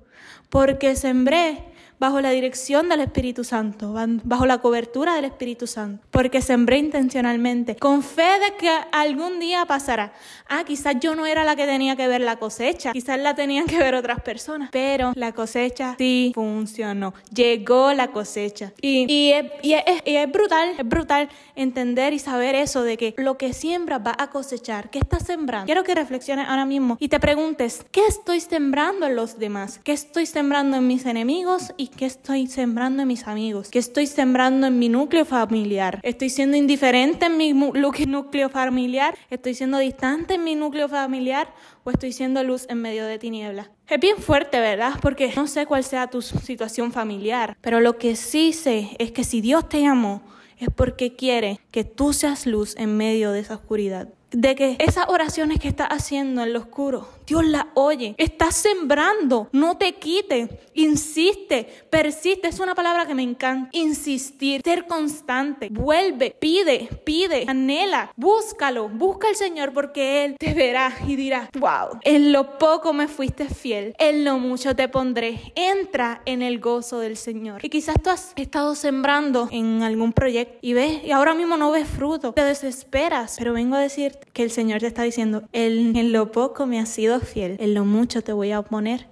porque 0.48 0.96
sembré 0.96 1.75
bajo 1.98 2.20
la 2.20 2.30
dirección 2.30 2.88
del 2.88 3.00
Espíritu 3.00 3.44
Santo, 3.44 3.94
bajo 4.24 4.46
la 4.46 4.58
cobertura 4.58 5.14
del 5.14 5.24
Espíritu 5.24 5.66
Santo, 5.66 6.04
porque 6.10 6.42
sembré 6.42 6.78
intencionalmente, 6.78 7.76
con 7.76 8.02
fe 8.02 8.22
de 8.22 8.56
que 8.58 8.70
algún 8.92 9.40
día 9.40 9.64
pasará. 9.66 10.12
Ah, 10.48 10.64
quizás 10.64 10.96
yo 11.00 11.14
no 11.14 11.26
era 11.26 11.44
la 11.44 11.56
que 11.56 11.66
tenía 11.66 11.96
que 11.96 12.06
ver 12.08 12.20
la 12.20 12.36
cosecha, 12.36 12.92
quizás 12.92 13.18
la 13.18 13.34
tenían 13.34 13.66
que 13.66 13.78
ver 13.78 13.94
otras 13.94 14.20
personas, 14.20 14.70
pero 14.72 15.12
la 15.14 15.32
cosecha 15.32 15.94
sí 15.98 16.32
funcionó, 16.34 17.14
llegó 17.34 17.92
la 17.92 18.08
cosecha. 18.08 18.72
Y, 18.80 19.10
y, 19.12 19.32
es, 19.32 19.46
y, 19.62 19.72
es, 19.74 19.82
y 20.04 20.16
es 20.16 20.30
brutal, 20.30 20.70
es 20.78 20.88
brutal 20.88 21.28
entender 21.54 22.12
y 22.12 22.18
saber 22.18 22.54
eso 22.54 22.82
de 22.82 22.96
que 22.96 23.14
lo 23.16 23.38
que 23.38 23.52
siembra 23.52 23.98
va 23.98 24.14
a 24.18 24.30
cosechar. 24.30 24.90
¿Qué 24.90 24.98
estás 24.98 25.24
sembrando? 25.24 25.66
Quiero 25.66 25.84
que 25.84 25.94
reflexiones 25.94 26.46
ahora 26.48 26.64
mismo 26.64 26.96
y 27.00 27.08
te 27.08 27.18
preguntes, 27.20 27.84
¿qué 27.90 28.06
estoy 28.06 28.40
sembrando 28.40 29.06
en 29.06 29.16
los 29.16 29.38
demás? 29.38 29.80
¿Qué 29.82 29.92
estoy 29.92 30.26
sembrando 30.26 30.76
en 30.76 30.86
mis 30.86 31.06
enemigos? 31.06 31.72
¿Y 31.76 31.85
qué 31.88 32.06
estoy 32.06 32.46
sembrando 32.46 33.02
en 33.02 33.08
mis 33.08 33.26
amigos? 33.26 33.68
¿Qué 33.70 33.78
estoy 33.78 34.06
sembrando 34.06 34.66
en 34.66 34.78
mi 34.78 34.88
núcleo 34.88 35.24
familiar? 35.24 36.00
¿Estoy 36.02 36.30
siendo 36.30 36.56
indiferente 36.56 37.26
en 37.26 37.36
mi 37.36 37.52
núcleo 38.06 38.48
familiar? 38.48 39.16
¿Estoy 39.30 39.54
siendo 39.54 39.78
distante 39.78 40.34
en 40.34 40.44
mi 40.44 40.54
núcleo 40.54 40.88
familiar? 40.88 41.52
¿O 41.84 41.90
estoy 41.90 42.12
siendo 42.12 42.42
luz 42.42 42.66
en 42.68 42.82
medio 42.82 43.04
de 43.06 43.18
tinieblas? 43.18 43.70
Es 43.88 44.00
bien 44.00 44.18
fuerte, 44.18 44.58
¿verdad? 44.60 44.94
Porque 45.00 45.32
no 45.36 45.46
sé 45.46 45.66
cuál 45.66 45.84
sea 45.84 46.08
tu 46.08 46.22
situación 46.22 46.92
familiar, 46.92 47.56
pero 47.60 47.80
lo 47.80 47.98
que 47.98 48.16
sí 48.16 48.52
sé 48.52 48.96
es 48.98 49.12
que 49.12 49.24
si 49.24 49.40
Dios 49.40 49.68
te 49.68 49.80
llamó, 49.80 50.22
es 50.58 50.68
porque 50.74 51.14
quiere 51.14 51.60
que 51.70 51.84
tú 51.84 52.12
seas 52.12 52.46
luz 52.46 52.74
en 52.76 52.96
medio 52.96 53.30
de 53.32 53.40
esa 53.40 53.54
oscuridad 53.54 54.08
de 54.30 54.54
que 54.54 54.76
esas 54.78 55.08
oraciones 55.08 55.60
que 55.60 55.68
estás 55.68 55.88
haciendo 55.90 56.42
en 56.42 56.52
lo 56.52 56.60
oscuro, 56.60 57.08
Dios 57.26 57.44
las 57.44 57.66
oye. 57.74 58.14
Estás 58.18 58.56
sembrando, 58.56 59.48
no 59.52 59.76
te 59.76 59.94
quite, 59.94 60.60
insiste, 60.74 61.64
persiste. 61.90 62.48
Es 62.48 62.60
una 62.60 62.74
palabra 62.74 63.06
que 63.06 63.14
me 63.14 63.22
encanta. 63.22 63.70
Insistir, 63.72 64.62
ser 64.64 64.86
constante, 64.86 65.68
vuelve, 65.70 66.36
pide, 66.38 66.88
pide, 67.04 67.44
anhela, 67.48 68.12
búscalo, 68.16 68.88
busca 68.88 69.28
al 69.28 69.36
Señor 69.36 69.72
porque 69.72 70.24
Él 70.24 70.36
te 70.38 70.54
verá 70.54 70.92
y 71.06 71.16
dirá, 71.16 71.50
wow, 71.58 71.98
en 72.02 72.32
lo 72.32 72.58
poco 72.58 72.92
me 72.92 73.08
fuiste 73.08 73.48
fiel, 73.48 73.94
en 73.98 74.24
lo 74.24 74.38
mucho 74.38 74.76
te 74.76 74.88
pondré. 74.88 75.52
Entra 75.54 76.22
en 76.26 76.42
el 76.42 76.60
gozo 76.60 77.00
del 77.00 77.16
Señor. 77.16 77.64
Y 77.64 77.70
quizás 77.70 77.96
tú 78.02 78.10
has 78.10 78.32
estado 78.36 78.74
sembrando 78.74 79.48
en 79.50 79.82
algún 79.82 80.12
proyecto 80.12 80.58
y 80.60 80.74
ves, 80.74 81.04
y 81.04 81.10
ahora 81.10 81.34
mismo 81.34 81.56
no 81.56 81.70
ves 81.70 81.88
fruto, 81.88 82.32
te 82.32 82.44
desesperas, 82.44 83.36
pero 83.38 83.52
vengo 83.52 83.76
a 83.76 83.80
decirte 83.80 84.15
que 84.32 84.42
el 84.42 84.50
Señor 84.50 84.80
te 84.80 84.86
está 84.86 85.02
diciendo, 85.02 85.44
en 85.52 86.12
lo 86.12 86.32
poco 86.32 86.66
me 86.66 86.78
has 86.80 86.88
sido 86.88 87.20
fiel, 87.20 87.56
en 87.60 87.74
lo 87.74 87.84
mucho 87.84 88.22
te 88.22 88.32
voy 88.32 88.52
a 88.52 88.60
oponer. 88.60 89.06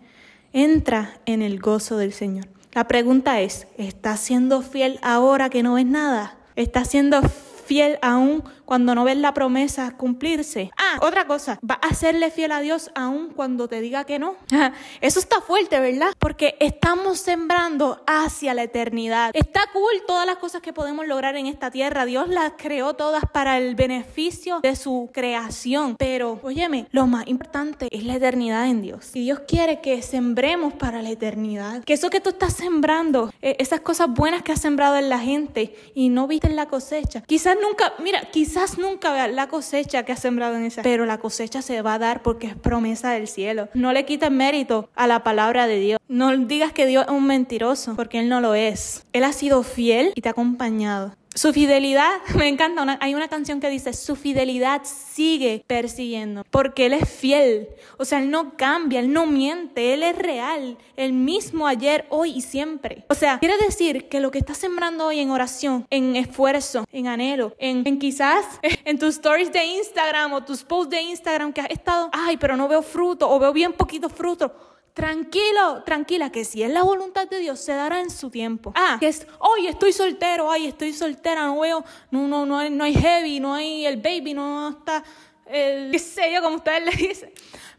Entra 0.53 1.21
en 1.27 1.43
el 1.43 1.59
gozo 1.59 1.97
del 1.97 2.13
Señor. 2.13 2.47
La 2.73 2.89
pregunta 2.89 3.41
es, 3.41 3.67
¿estás 3.79 4.21
siendo 4.21 4.61
fiel 4.63 4.99
ahora 5.03 5.49
que 5.49 5.63
no 5.63 5.75
ves 5.75 5.87
nada? 5.87 6.37
¿Estás 6.57 6.91
siendo 6.91 7.21
fiel 7.65 7.99
aún 8.03 8.45
cuando 8.65 8.95
no 8.95 9.05
ves 9.05 9.17
la 9.17 9.35
promesa 9.35 9.93
cumplirse. 9.97 10.71
Ah, 10.77 10.99
otra 11.03 11.27
cosa, 11.27 11.59
va 11.69 11.75
a 11.75 11.95
serle 11.95 12.31
fiel 12.31 12.53
a 12.53 12.61
Dios 12.61 12.91
aún 12.95 13.31
cuando 13.35 13.69
te 13.69 13.81
diga 13.81 14.05
que 14.05 14.19
no. 14.19 14.37
Eso 15.01 15.21
está 15.21 15.41
fuerte, 15.41 15.79
¿verdad? 15.81 16.13
Porque 16.19 16.57
estamos 16.61 17.19
sembrando 17.19 18.03
hacia 18.07 18.55
la 18.55 18.63
eternidad. 18.63 19.31
Está 19.35 19.61
cool 19.73 20.03
todas 20.07 20.27
las 20.27 20.37
cosas 20.37 20.63
que 20.63 20.73
podemos 20.73 21.07
lograr 21.07 21.37
en 21.37 21.47
esta 21.47 21.71
tierra. 21.71 22.07
Dios 22.07 22.29
las 22.29 22.53
creó 22.57 22.95
todas 22.95 23.25
para 23.33 23.59
el 23.59 23.75
beneficio 23.75 24.61
de 24.61 24.77
su 24.77 25.11
creación. 25.13 25.97
Pero, 25.99 26.41
óyeme, 26.43 26.87
lo 26.91 27.07
más 27.07 27.27
importante 27.27 27.89
es 27.91 28.05
la 28.05 28.15
eternidad 28.15 28.69
en 28.69 28.83
Dios. 28.83 29.11
Y 29.15 29.25
Dios 29.25 29.41
quiere 29.47 29.81
que 29.81 30.03
sembremos 30.03 30.73
para 30.75 31.03
la 31.03 31.11
eternidad. 31.11 31.85
Que 31.85 31.95
eso 31.95 32.11
que 32.11 32.21
tú 32.21 32.31
estás 32.31 32.55
sembrando, 32.55 33.33
e, 33.43 33.57
esas 33.59 33.81
cosas 33.81 34.09
buenas 34.09 34.43
que 34.43 34.53
has 34.53 34.61
sembrado 34.61 34.97
en 34.97 35.09
la 35.09 35.19
gente 35.19 35.75
y 35.95 36.09
no 36.09 36.27
viste 36.27 36.47
en 36.47 36.57
la 36.57 36.67
cosecha. 36.67 37.23
Quizás 37.23 37.54
nunca, 37.61 37.95
mira, 37.99 38.23
quizás 38.31 38.55
quizás 38.55 38.79
nunca 38.79 39.13
vea 39.13 39.27
la 39.27 39.49
cosecha 39.49 40.05
que 40.05 40.13
ha 40.13 40.17
sembrado 40.17 40.57
en 40.57 40.65
esa, 40.65 40.83
pero 40.83 41.07
la 41.07 41.19
cosecha 41.19 41.61
se 41.61 41.83
va 41.83 41.95
a 41.95 41.99
dar 41.99 42.23
porque 42.23 42.47
es 42.47 42.55
promesa 42.55 43.11
del 43.11 43.27
cielo. 43.27 43.69
No 43.75 43.93
le 43.93 44.05
quites 44.05 44.31
mérito 44.31 44.91
a 44.95 45.07
la 45.07 45.25
palabra 45.25 45.67
de 45.67 45.81
Dios. 45.81 45.99
No 46.07 46.37
digas 46.37 46.73
que 46.73 46.87
Dios 46.87 47.07
es 47.09 47.11
un 47.11 47.27
mentiroso, 47.27 47.97
porque 47.97 48.21
Él 48.21 48.29
no 48.29 48.41
lo 48.41 48.55
es. 48.55 49.05
Él 49.13 49.25
ha 49.25 49.33
sido 49.33 49.63
fiel 49.63 50.13
y 50.15 50.21
te 50.21 50.29
ha 50.29 50.33
acompañado. 50.33 51.17
Su 51.35 51.53
fidelidad, 51.53 52.21
me 52.37 52.47
encanta, 52.47 52.97
hay 53.01 53.15
una 53.15 53.27
canción 53.27 53.59
que 53.59 53.69
dice, 53.69 53.93
su 53.93 54.15
fidelidad 54.15 54.83
sigue 54.85 55.65
persiguiendo, 55.67 56.45
porque 56.49 56.87
Él 56.87 56.93
es 56.93 57.09
fiel, 57.09 57.69
o 57.99 58.05
sea, 58.05 58.21
Él 58.21 58.31
no 58.31 58.57
cambia, 58.57 59.01
Él 59.01 59.13
no 59.13 59.27
miente, 59.27 59.95
Él 59.95 60.05
es 60.05 60.17
real, 60.17 60.79
el 60.97 61.13
mismo 61.13 61.67
ayer, 61.67 62.07
hoy 62.09 62.35
y 62.37 62.41
siempre. 62.41 63.05
O 63.09 63.15
sea, 63.15 63.41
quiere 63.41 63.57
decir 63.59 64.09
que 64.09 64.21
lo 64.21 64.31
que 64.31 64.39
estás 64.39 64.59
sembrando 64.59 65.07
hoy 65.07 65.19
en 65.19 65.31
oración, 65.31 65.87
en 65.91 66.15
esfuerzo, 66.15 66.85
en 66.93 67.09
anhelo, 67.09 67.53
en, 67.59 67.83
en 67.85 67.99
quizás 67.99 68.45
en 68.85 68.99
tus 69.01 69.17
stories 69.17 69.53
de 69.53 69.65
Instagram 69.65 70.35
o 70.35 70.45
tus 70.45 70.63
posts 70.63 70.91
de 70.91 71.03
Instagram 71.03 71.53
que 71.53 71.63
has 71.63 71.71
estado, 71.71 72.11
ay, 72.13 72.37
pero 72.37 72.57
no 72.57 72.69
veo 72.69 72.83
fruto 72.83 73.29
o 73.29 73.41
veo 73.41 73.53
bien 73.53 73.73
poquito 73.73 74.09
fruto 74.09 74.74
Tranquilo, 74.95 75.83
tranquila, 75.85 76.31
que 76.31 76.45
si 76.45 76.63
es 76.63 76.71
la 76.71 76.85
voluntad 76.85 77.29
de 77.29 77.41
Dios, 77.41 77.59
se 77.59 77.73
dará 77.73 78.01
en 78.01 78.11
su 78.11 78.31
tiempo. 78.31 78.73
Ah, 78.77 78.97
que 79.01 79.09
es, 79.09 79.27
hoy 79.41 79.67
estoy 79.67 79.93
soltero, 79.93 80.53
ay, 80.53 80.69
estoy 80.69 80.93
soltera, 80.93 81.47
no 81.47 81.59
veo, 81.59 81.85
no, 82.13 82.29
no, 82.29 82.47
no 82.47 82.59
hay, 82.59 82.71
no 82.71 82.85
hay 82.85 82.95
heavy, 82.95 83.41
no 83.41 83.55
hay 83.55 83.85
el 83.87 83.97
baby, 83.97 84.35
no 84.35 84.69
está 84.69 85.03
el, 85.47 85.91
qué 85.91 85.99
sé 85.99 86.33
yo, 86.33 86.41
como 86.41 86.59
ustedes 86.59 86.85
le 86.85 87.09
dicen. 87.09 87.33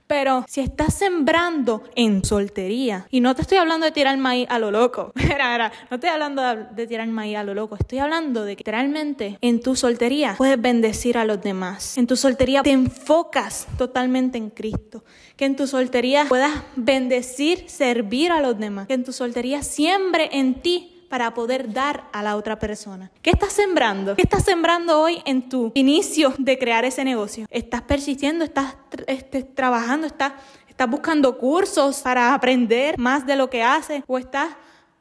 Pero 0.07 0.45
si 0.47 0.61
estás 0.61 0.93
sembrando 0.93 1.83
en 1.95 2.23
soltería, 2.23 3.07
y 3.09 3.21
no 3.21 3.35
te 3.35 3.41
estoy 3.41 3.57
hablando 3.57 3.85
de 3.85 3.91
tirar 3.91 4.17
maíz 4.17 4.47
a 4.49 4.59
lo 4.59 4.71
loco, 4.71 5.11
no 5.89 5.95
estoy 5.95 6.09
hablando 6.09 6.43
de, 6.75 6.87
tirar 6.87 7.07
maíz 7.07 7.37
a 7.37 7.43
lo 7.43 7.53
loco, 7.53 7.75
estoy 7.75 7.99
hablando 7.99 8.45
de 8.45 8.55
que 8.55 8.61
literalmente 8.61 9.37
en 9.41 9.61
tu 9.61 9.75
soltería 9.75 10.35
puedes 10.37 10.61
bendecir 10.61 11.17
a 11.17 11.25
los 11.25 11.41
demás. 11.41 11.97
En 11.97 12.07
tu 12.07 12.15
soltería 12.15 12.61
te 12.61 12.71
enfocas 12.71 13.67
totalmente 13.77 14.37
en 14.37 14.49
Cristo. 14.49 15.03
Que 15.35 15.45
en 15.45 15.55
tu 15.55 15.67
soltería 15.67 16.25
puedas 16.29 16.51
bendecir, 16.75 17.69
servir 17.69 18.31
a 18.31 18.41
los 18.41 18.57
demás. 18.57 18.87
Que 18.87 18.93
en 18.93 19.03
tu 19.03 19.11
soltería 19.11 19.63
siembre 19.63 20.29
en 20.31 20.61
ti 20.61 20.94
para 21.09 21.33
poder 21.33 21.71
dar 21.73 22.09
a 22.11 22.21
la 22.23 22.35
otra 22.35 22.59
persona. 22.59 23.11
¿Qué 23.21 23.31
estás 23.31 23.53
sembrando? 23.53 24.15
¿Qué 24.15 24.23
estás 24.23 24.43
sembrando 24.43 24.99
hoy 24.99 25.21
en 25.25 25.49
tu 25.49 25.71
inicio 25.75 26.33
de 26.37 26.57
crear 26.57 26.85
ese 26.85 27.03
negocio? 27.03 27.45
¿Estás 27.49 27.81
persistiendo? 27.83 28.43
¿Estás 28.43 28.75
este, 29.07 29.43
trabajando? 29.43 30.07
¿Estás, 30.07 30.33
¿Estás 30.67 30.89
buscando 30.89 31.37
cursos 31.37 32.01
para 32.01 32.33
aprender 32.33 32.97
más 32.97 33.25
de 33.25 33.35
lo 33.35 33.49
que 33.49 33.63
haces? 33.63 34.03
¿O 34.07 34.17
estás 34.17 34.49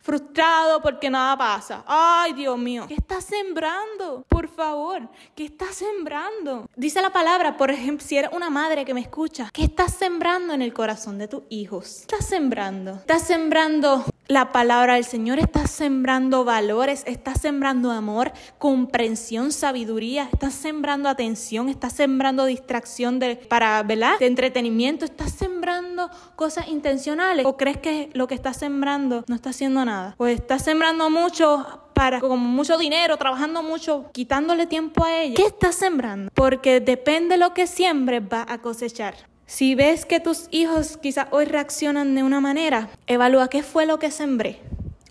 frustrado 0.04 0.82
porque 0.82 1.08
nada 1.08 1.36
pasa. 1.36 1.82
Ay, 1.86 2.34
Dios 2.34 2.58
mío, 2.58 2.84
¿qué 2.86 2.94
estás 2.94 3.24
sembrando? 3.24 4.22
Por 4.28 4.48
favor, 4.48 5.08
¿qué 5.34 5.46
estás 5.46 5.76
sembrando? 5.76 6.68
Dice 6.76 7.00
la 7.00 7.10
palabra, 7.10 7.56
por 7.56 7.70
ejemplo, 7.70 8.06
si 8.06 8.18
eres 8.18 8.30
una 8.34 8.50
madre 8.50 8.84
que 8.84 8.92
me 8.92 9.00
escucha, 9.00 9.48
¿qué 9.52 9.62
estás 9.64 9.94
sembrando 9.94 10.52
en 10.52 10.60
el 10.60 10.74
corazón 10.74 11.16
de 11.16 11.26
tus 11.26 11.44
hijos? 11.48 12.04
¿Qué 12.06 12.16
estás 12.16 12.28
sembrando? 12.28 12.92
¿Estás 12.96 13.22
sembrando 13.22 14.04
la 14.26 14.52
palabra 14.52 14.94
del 14.94 15.04
Señor, 15.04 15.38
estás 15.38 15.70
sembrando 15.70 16.44
valores, 16.44 17.02
estás 17.06 17.40
sembrando 17.40 17.90
amor, 17.90 18.32
comprensión, 18.58 19.52
sabiduría, 19.52 20.28
estás 20.32 20.54
sembrando 20.54 21.08
atención, 21.08 21.68
estás 21.68 21.92
sembrando 21.92 22.46
distracción 22.46 23.18
de, 23.18 23.36
para, 23.36 23.82
¿verdad? 23.82 24.18
De 24.18 24.26
entretenimiento, 24.26 25.04
estás 25.04 25.32
sembrando 25.32 26.10
cosas 26.36 26.68
intencionales 26.68 27.44
o 27.44 27.56
crees 27.56 27.78
que 27.78 28.10
lo 28.14 28.26
que 28.26 28.34
estás 28.34 28.56
sembrando 28.56 29.24
no 29.26 29.34
está 29.34 29.50
haciendo 29.50 29.84
nada 29.84 30.14
o 30.18 30.26
estás 30.26 30.64
sembrando 30.64 31.10
mucho 31.10 31.80
para 31.94 32.20
como 32.20 32.36
mucho 32.36 32.76
dinero, 32.76 33.16
trabajando 33.16 33.62
mucho, 33.62 34.10
quitándole 34.12 34.66
tiempo 34.66 35.04
a 35.04 35.22
ella. 35.22 35.34
¿Qué 35.36 35.44
estás 35.44 35.76
sembrando? 35.76 36.30
Porque 36.34 36.80
depende 36.80 37.34
de 37.34 37.38
lo 37.38 37.54
que 37.54 37.66
siembres 37.66 38.22
va 38.22 38.44
a 38.48 38.60
cosechar. 38.60 39.14
Si 39.54 39.76
ves 39.76 40.04
que 40.04 40.18
tus 40.18 40.48
hijos 40.50 40.96
quizás 40.96 41.28
hoy 41.30 41.44
reaccionan 41.44 42.16
de 42.16 42.24
una 42.24 42.40
manera, 42.40 42.88
evalúa 43.06 43.48
qué 43.48 43.62
fue 43.62 43.86
lo 43.86 44.00
que 44.00 44.10
sembré. 44.10 44.58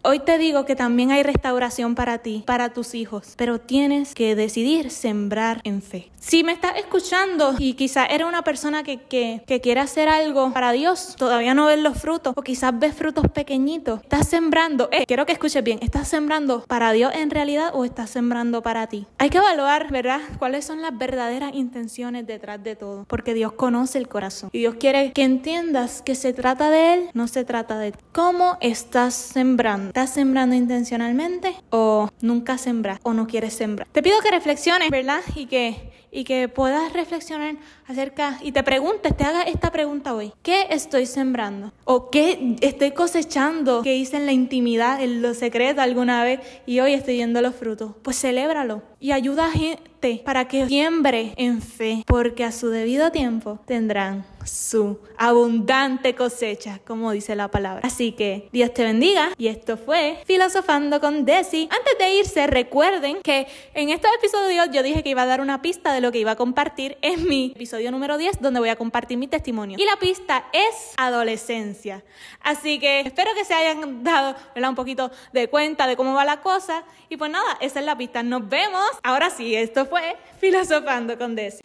Hoy 0.05 0.19
te 0.19 0.37
digo 0.37 0.65
que 0.65 0.75
también 0.75 1.11
hay 1.11 1.23
restauración 1.23 1.95
para 1.95 2.17
ti, 2.17 2.43
para 2.45 2.73
tus 2.73 2.93
hijos, 2.93 3.35
pero 3.37 3.61
tienes 3.61 4.13
que 4.13 4.35
decidir 4.35 4.91
sembrar 4.91 5.61
en 5.63 5.81
fe. 5.81 6.11
Si 6.19 6.43
me 6.43 6.51
estás 6.51 6.77
escuchando 6.77 7.55
y 7.57 7.73
quizás 7.73 8.07
eres 8.09 8.27
una 8.27 8.43
persona 8.43 8.83
que, 8.83 8.99
que, 9.01 9.61
quiere 9.61 9.79
hacer 9.79 10.09
algo 10.09 10.51
para 10.51 10.73
Dios, 10.73 11.15
todavía 11.17 11.53
no 11.53 11.67
ves 11.67 11.79
los 11.79 11.97
frutos 11.97 12.33
o 12.35 12.41
quizás 12.41 12.77
ves 12.77 12.95
frutos 12.95 13.29
pequeñitos, 13.31 14.01
estás 14.01 14.27
sembrando, 14.27 14.89
eh, 14.91 15.05
quiero 15.05 15.25
que 15.25 15.33
escuches 15.33 15.63
bien, 15.63 15.79
¿estás 15.81 16.09
sembrando 16.09 16.65
para 16.65 16.91
Dios 16.91 17.13
en 17.13 17.29
realidad 17.29 17.71
o 17.73 17.85
estás 17.85 18.09
sembrando 18.09 18.61
para 18.61 18.87
ti? 18.87 19.05
Hay 19.19 19.29
que 19.29 19.37
evaluar, 19.37 19.89
¿verdad? 19.91 20.19
¿Cuáles 20.37 20.65
son 20.65 20.81
las 20.81 20.97
verdaderas 20.97 21.53
intenciones 21.53 22.27
detrás 22.27 22.61
de 22.61 22.75
todo? 22.75 23.05
Porque 23.07 23.33
Dios 23.33 23.53
conoce 23.53 23.99
el 23.99 24.09
corazón 24.09 24.49
y 24.51 24.59
Dios 24.59 24.75
quiere 24.79 25.13
que 25.13 25.23
entiendas 25.23 26.01
que 26.01 26.15
se 26.15 26.33
trata 26.33 26.69
de 26.69 26.93
Él, 26.93 27.09
no 27.13 27.27
se 27.27 27.45
trata 27.45 27.77
de 27.79 27.93
ti. 27.93 27.99
¿Cómo 28.11 28.57
estás 28.59 29.13
sembrando? 29.13 29.92
¿Estás 29.93 30.09
sembrando 30.09 30.55
intencionalmente 30.55 31.55
o 31.69 32.09
nunca 32.19 32.57
sembras 32.57 32.97
o 33.03 33.13
no 33.13 33.27
quieres 33.27 33.53
sembrar? 33.53 33.87
Te 33.91 34.01
pido 34.01 34.19
que 34.21 34.31
reflexiones, 34.31 34.89
¿verdad? 34.89 35.19
Y 35.35 35.45
que, 35.45 35.91
y 36.11 36.23
que 36.23 36.49
puedas 36.49 36.91
reflexionar 36.93 37.57
acerca 37.85 38.39
y 38.41 38.53
te 38.53 38.63
preguntes, 38.63 39.15
te 39.15 39.23
hagas 39.23 39.45
esta 39.45 39.71
pregunta 39.71 40.15
hoy. 40.15 40.33
¿Qué 40.41 40.65
estoy 40.71 41.05
sembrando? 41.05 41.73
¿O 41.83 42.09
qué 42.09 42.55
estoy 42.61 42.89
cosechando 42.89 43.83
que 43.83 43.95
hice 43.95 44.17
en 44.17 44.25
la 44.25 44.31
intimidad, 44.31 44.99
en 44.99 45.21
lo 45.21 45.35
secreto 45.35 45.79
alguna 45.81 46.23
vez 46.23 46.39
y 46.65 46.79
hoy 46.79 46.93
estoy 46.93 47.17
viendo 47.17 47.39
los 47.43 47.53
frutos? 47.53 47.91
Pues 48.01 48.19
celébralo 48.19 48.81
y 49.03 49.11
ayuda 49.11 49.47
a 49.47 49.51
gente 49.51 50.21
para 50.23 50.47
que 50.47 50.65
siembre 50.67 51.33
en 51.35 51.61
fe, 51.61 52.03
porque 52.07 52.45
a 52.45 52.53
su 52.53 52.69
debido 52.69 53.11
tiempo 53.11 53.59
tendrán 53.65 54.25
su 54.45 54.99
abundante 55.17 56.15
cosecha, 56.15 56.79
como 56.85 57.11
dice 57.11 57.35
la 57.35 57.49
palabra. 57.49 57.81
Así 57.85 58.13
que 58.13 58.49
Dios 58.51 58.73
te 58.73 58.83
bendiga 58.83 59.31
y 59.37 59.47
esto 59.47 59.77
fue 59.77 60.21
Filosofando 60.25 60.99
con 60.99 61.25
Desi. 61.25 61.69
Antes 61.71 61.97
de 61.97 62.15
irse, 62.15 62.47
recuerden 62.47 63.21
que 63.21 63.47
en 63.73 63.89
este 63.89 64.07
episodio 64.17 64.65
yo 64.71 64.83
dije 64.83 65.03
que 65.03 65.09
iba 65.09 65.21
a 65.21 65.25
dar 65.25 65.41
una 65.41 65.61
pista 65.61 65.93
de 65.93 66.01
lo 66.01 66.11
que 66.11 66.19
iba 66.19 66.31
a 66.31 66.35
compartir 66.35 66.97
en 67.01 67.27
mi 67.27 67.53
episodio 67.55 67.91
número 67.91 68.17
10, 68.17 68.41
donde 68.41 68.59
voy 68.59 68.69
a 68.69 68.75
compartir 68.75 69.17
mi 69.17 69.27
testimonio. 69.27 69.77
Y 69.79 69.85
la 69.85 69.97
pista 69.97 70.45
es 70.51 70.93
adolescencia. 70.97 72.03
Así 72.41 72.79
que 72.79 73.01
espero 73.01 73.31
que 73.35 73.45
se 73.45 73.53
hayan 73.53 74.03
dado 74.03 74.35
un 74.55 74.75
poquito 74.75 75.11
de 75.31 75.49
cuenta 75.49 75.87
de 75.87 75.95
cómo 75.95 76.13
va 76.13 76.25
la 76.25 76.41
cosa. 76.41 76.83
Y 77.07 77.15
pues 77.15 77.31
nada, 77.31 77.57
esa 77.61 77.79
es 77.79 77.85
la 77.85 77.97
pista. 77.97 78.23
Nos 78.23 78.47
vemos. 78.49 78.92
Ahora 79.01 79.29
sí, 79.29 79.55
esto 79.55 79.85
fue 79.85 80.15
Filosofando 80.39 81.17
con 81.17 81.35
Desi. 81.35 81.63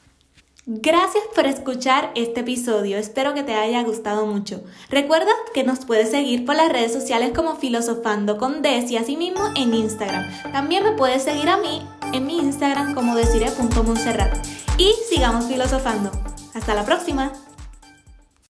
Gracias 0.71 1.25
por 1.35 1.47
escuchar 1.47 2.11
este 2.15 2.41
episodio, 2.41 2.99
espero 2.99 3.33
que 3.33 3.43
te 3.43 3.55
haya 3.55 3.83
gustado 3.85 4.27
mucho. 4.27 4.63
Recuerda 4.91 5.33
que 5.55 5.65
nos 5.65 5.87
puedes 5.87 6.11
seguir 6.11 6.45
por 6.45 6.57
las 6.57 6.71
redes 6.71 6.93
sociales 6.93 7.33
como 7.35 7.57
Filosofando 7.57 8.37
con 8.37 8.61
Des 8.61 8.91
y 8.91 8.99
asimismo 8.99 9.49
en 9.57 9.73
Instagram. 9.73 10.31
También 10.53 10.85
me 10.85 10.93
puedes 10.93 11.23
seguir 11.23 11.49
a 11.49 11.57
mí 11.57 11.89
en 12.13 12.27
mi 12.27 12.39
Instagram 12.39 12.95
como 12.95 13.17
decire.monserrat. 13.17 14.47
Y 14.77 14.93
sigamos 15.09 15.47
filosofando. 15.47 16.11
Hasta 16.55 16.75
la 16.75 16.85
próxima. 16.85 17.33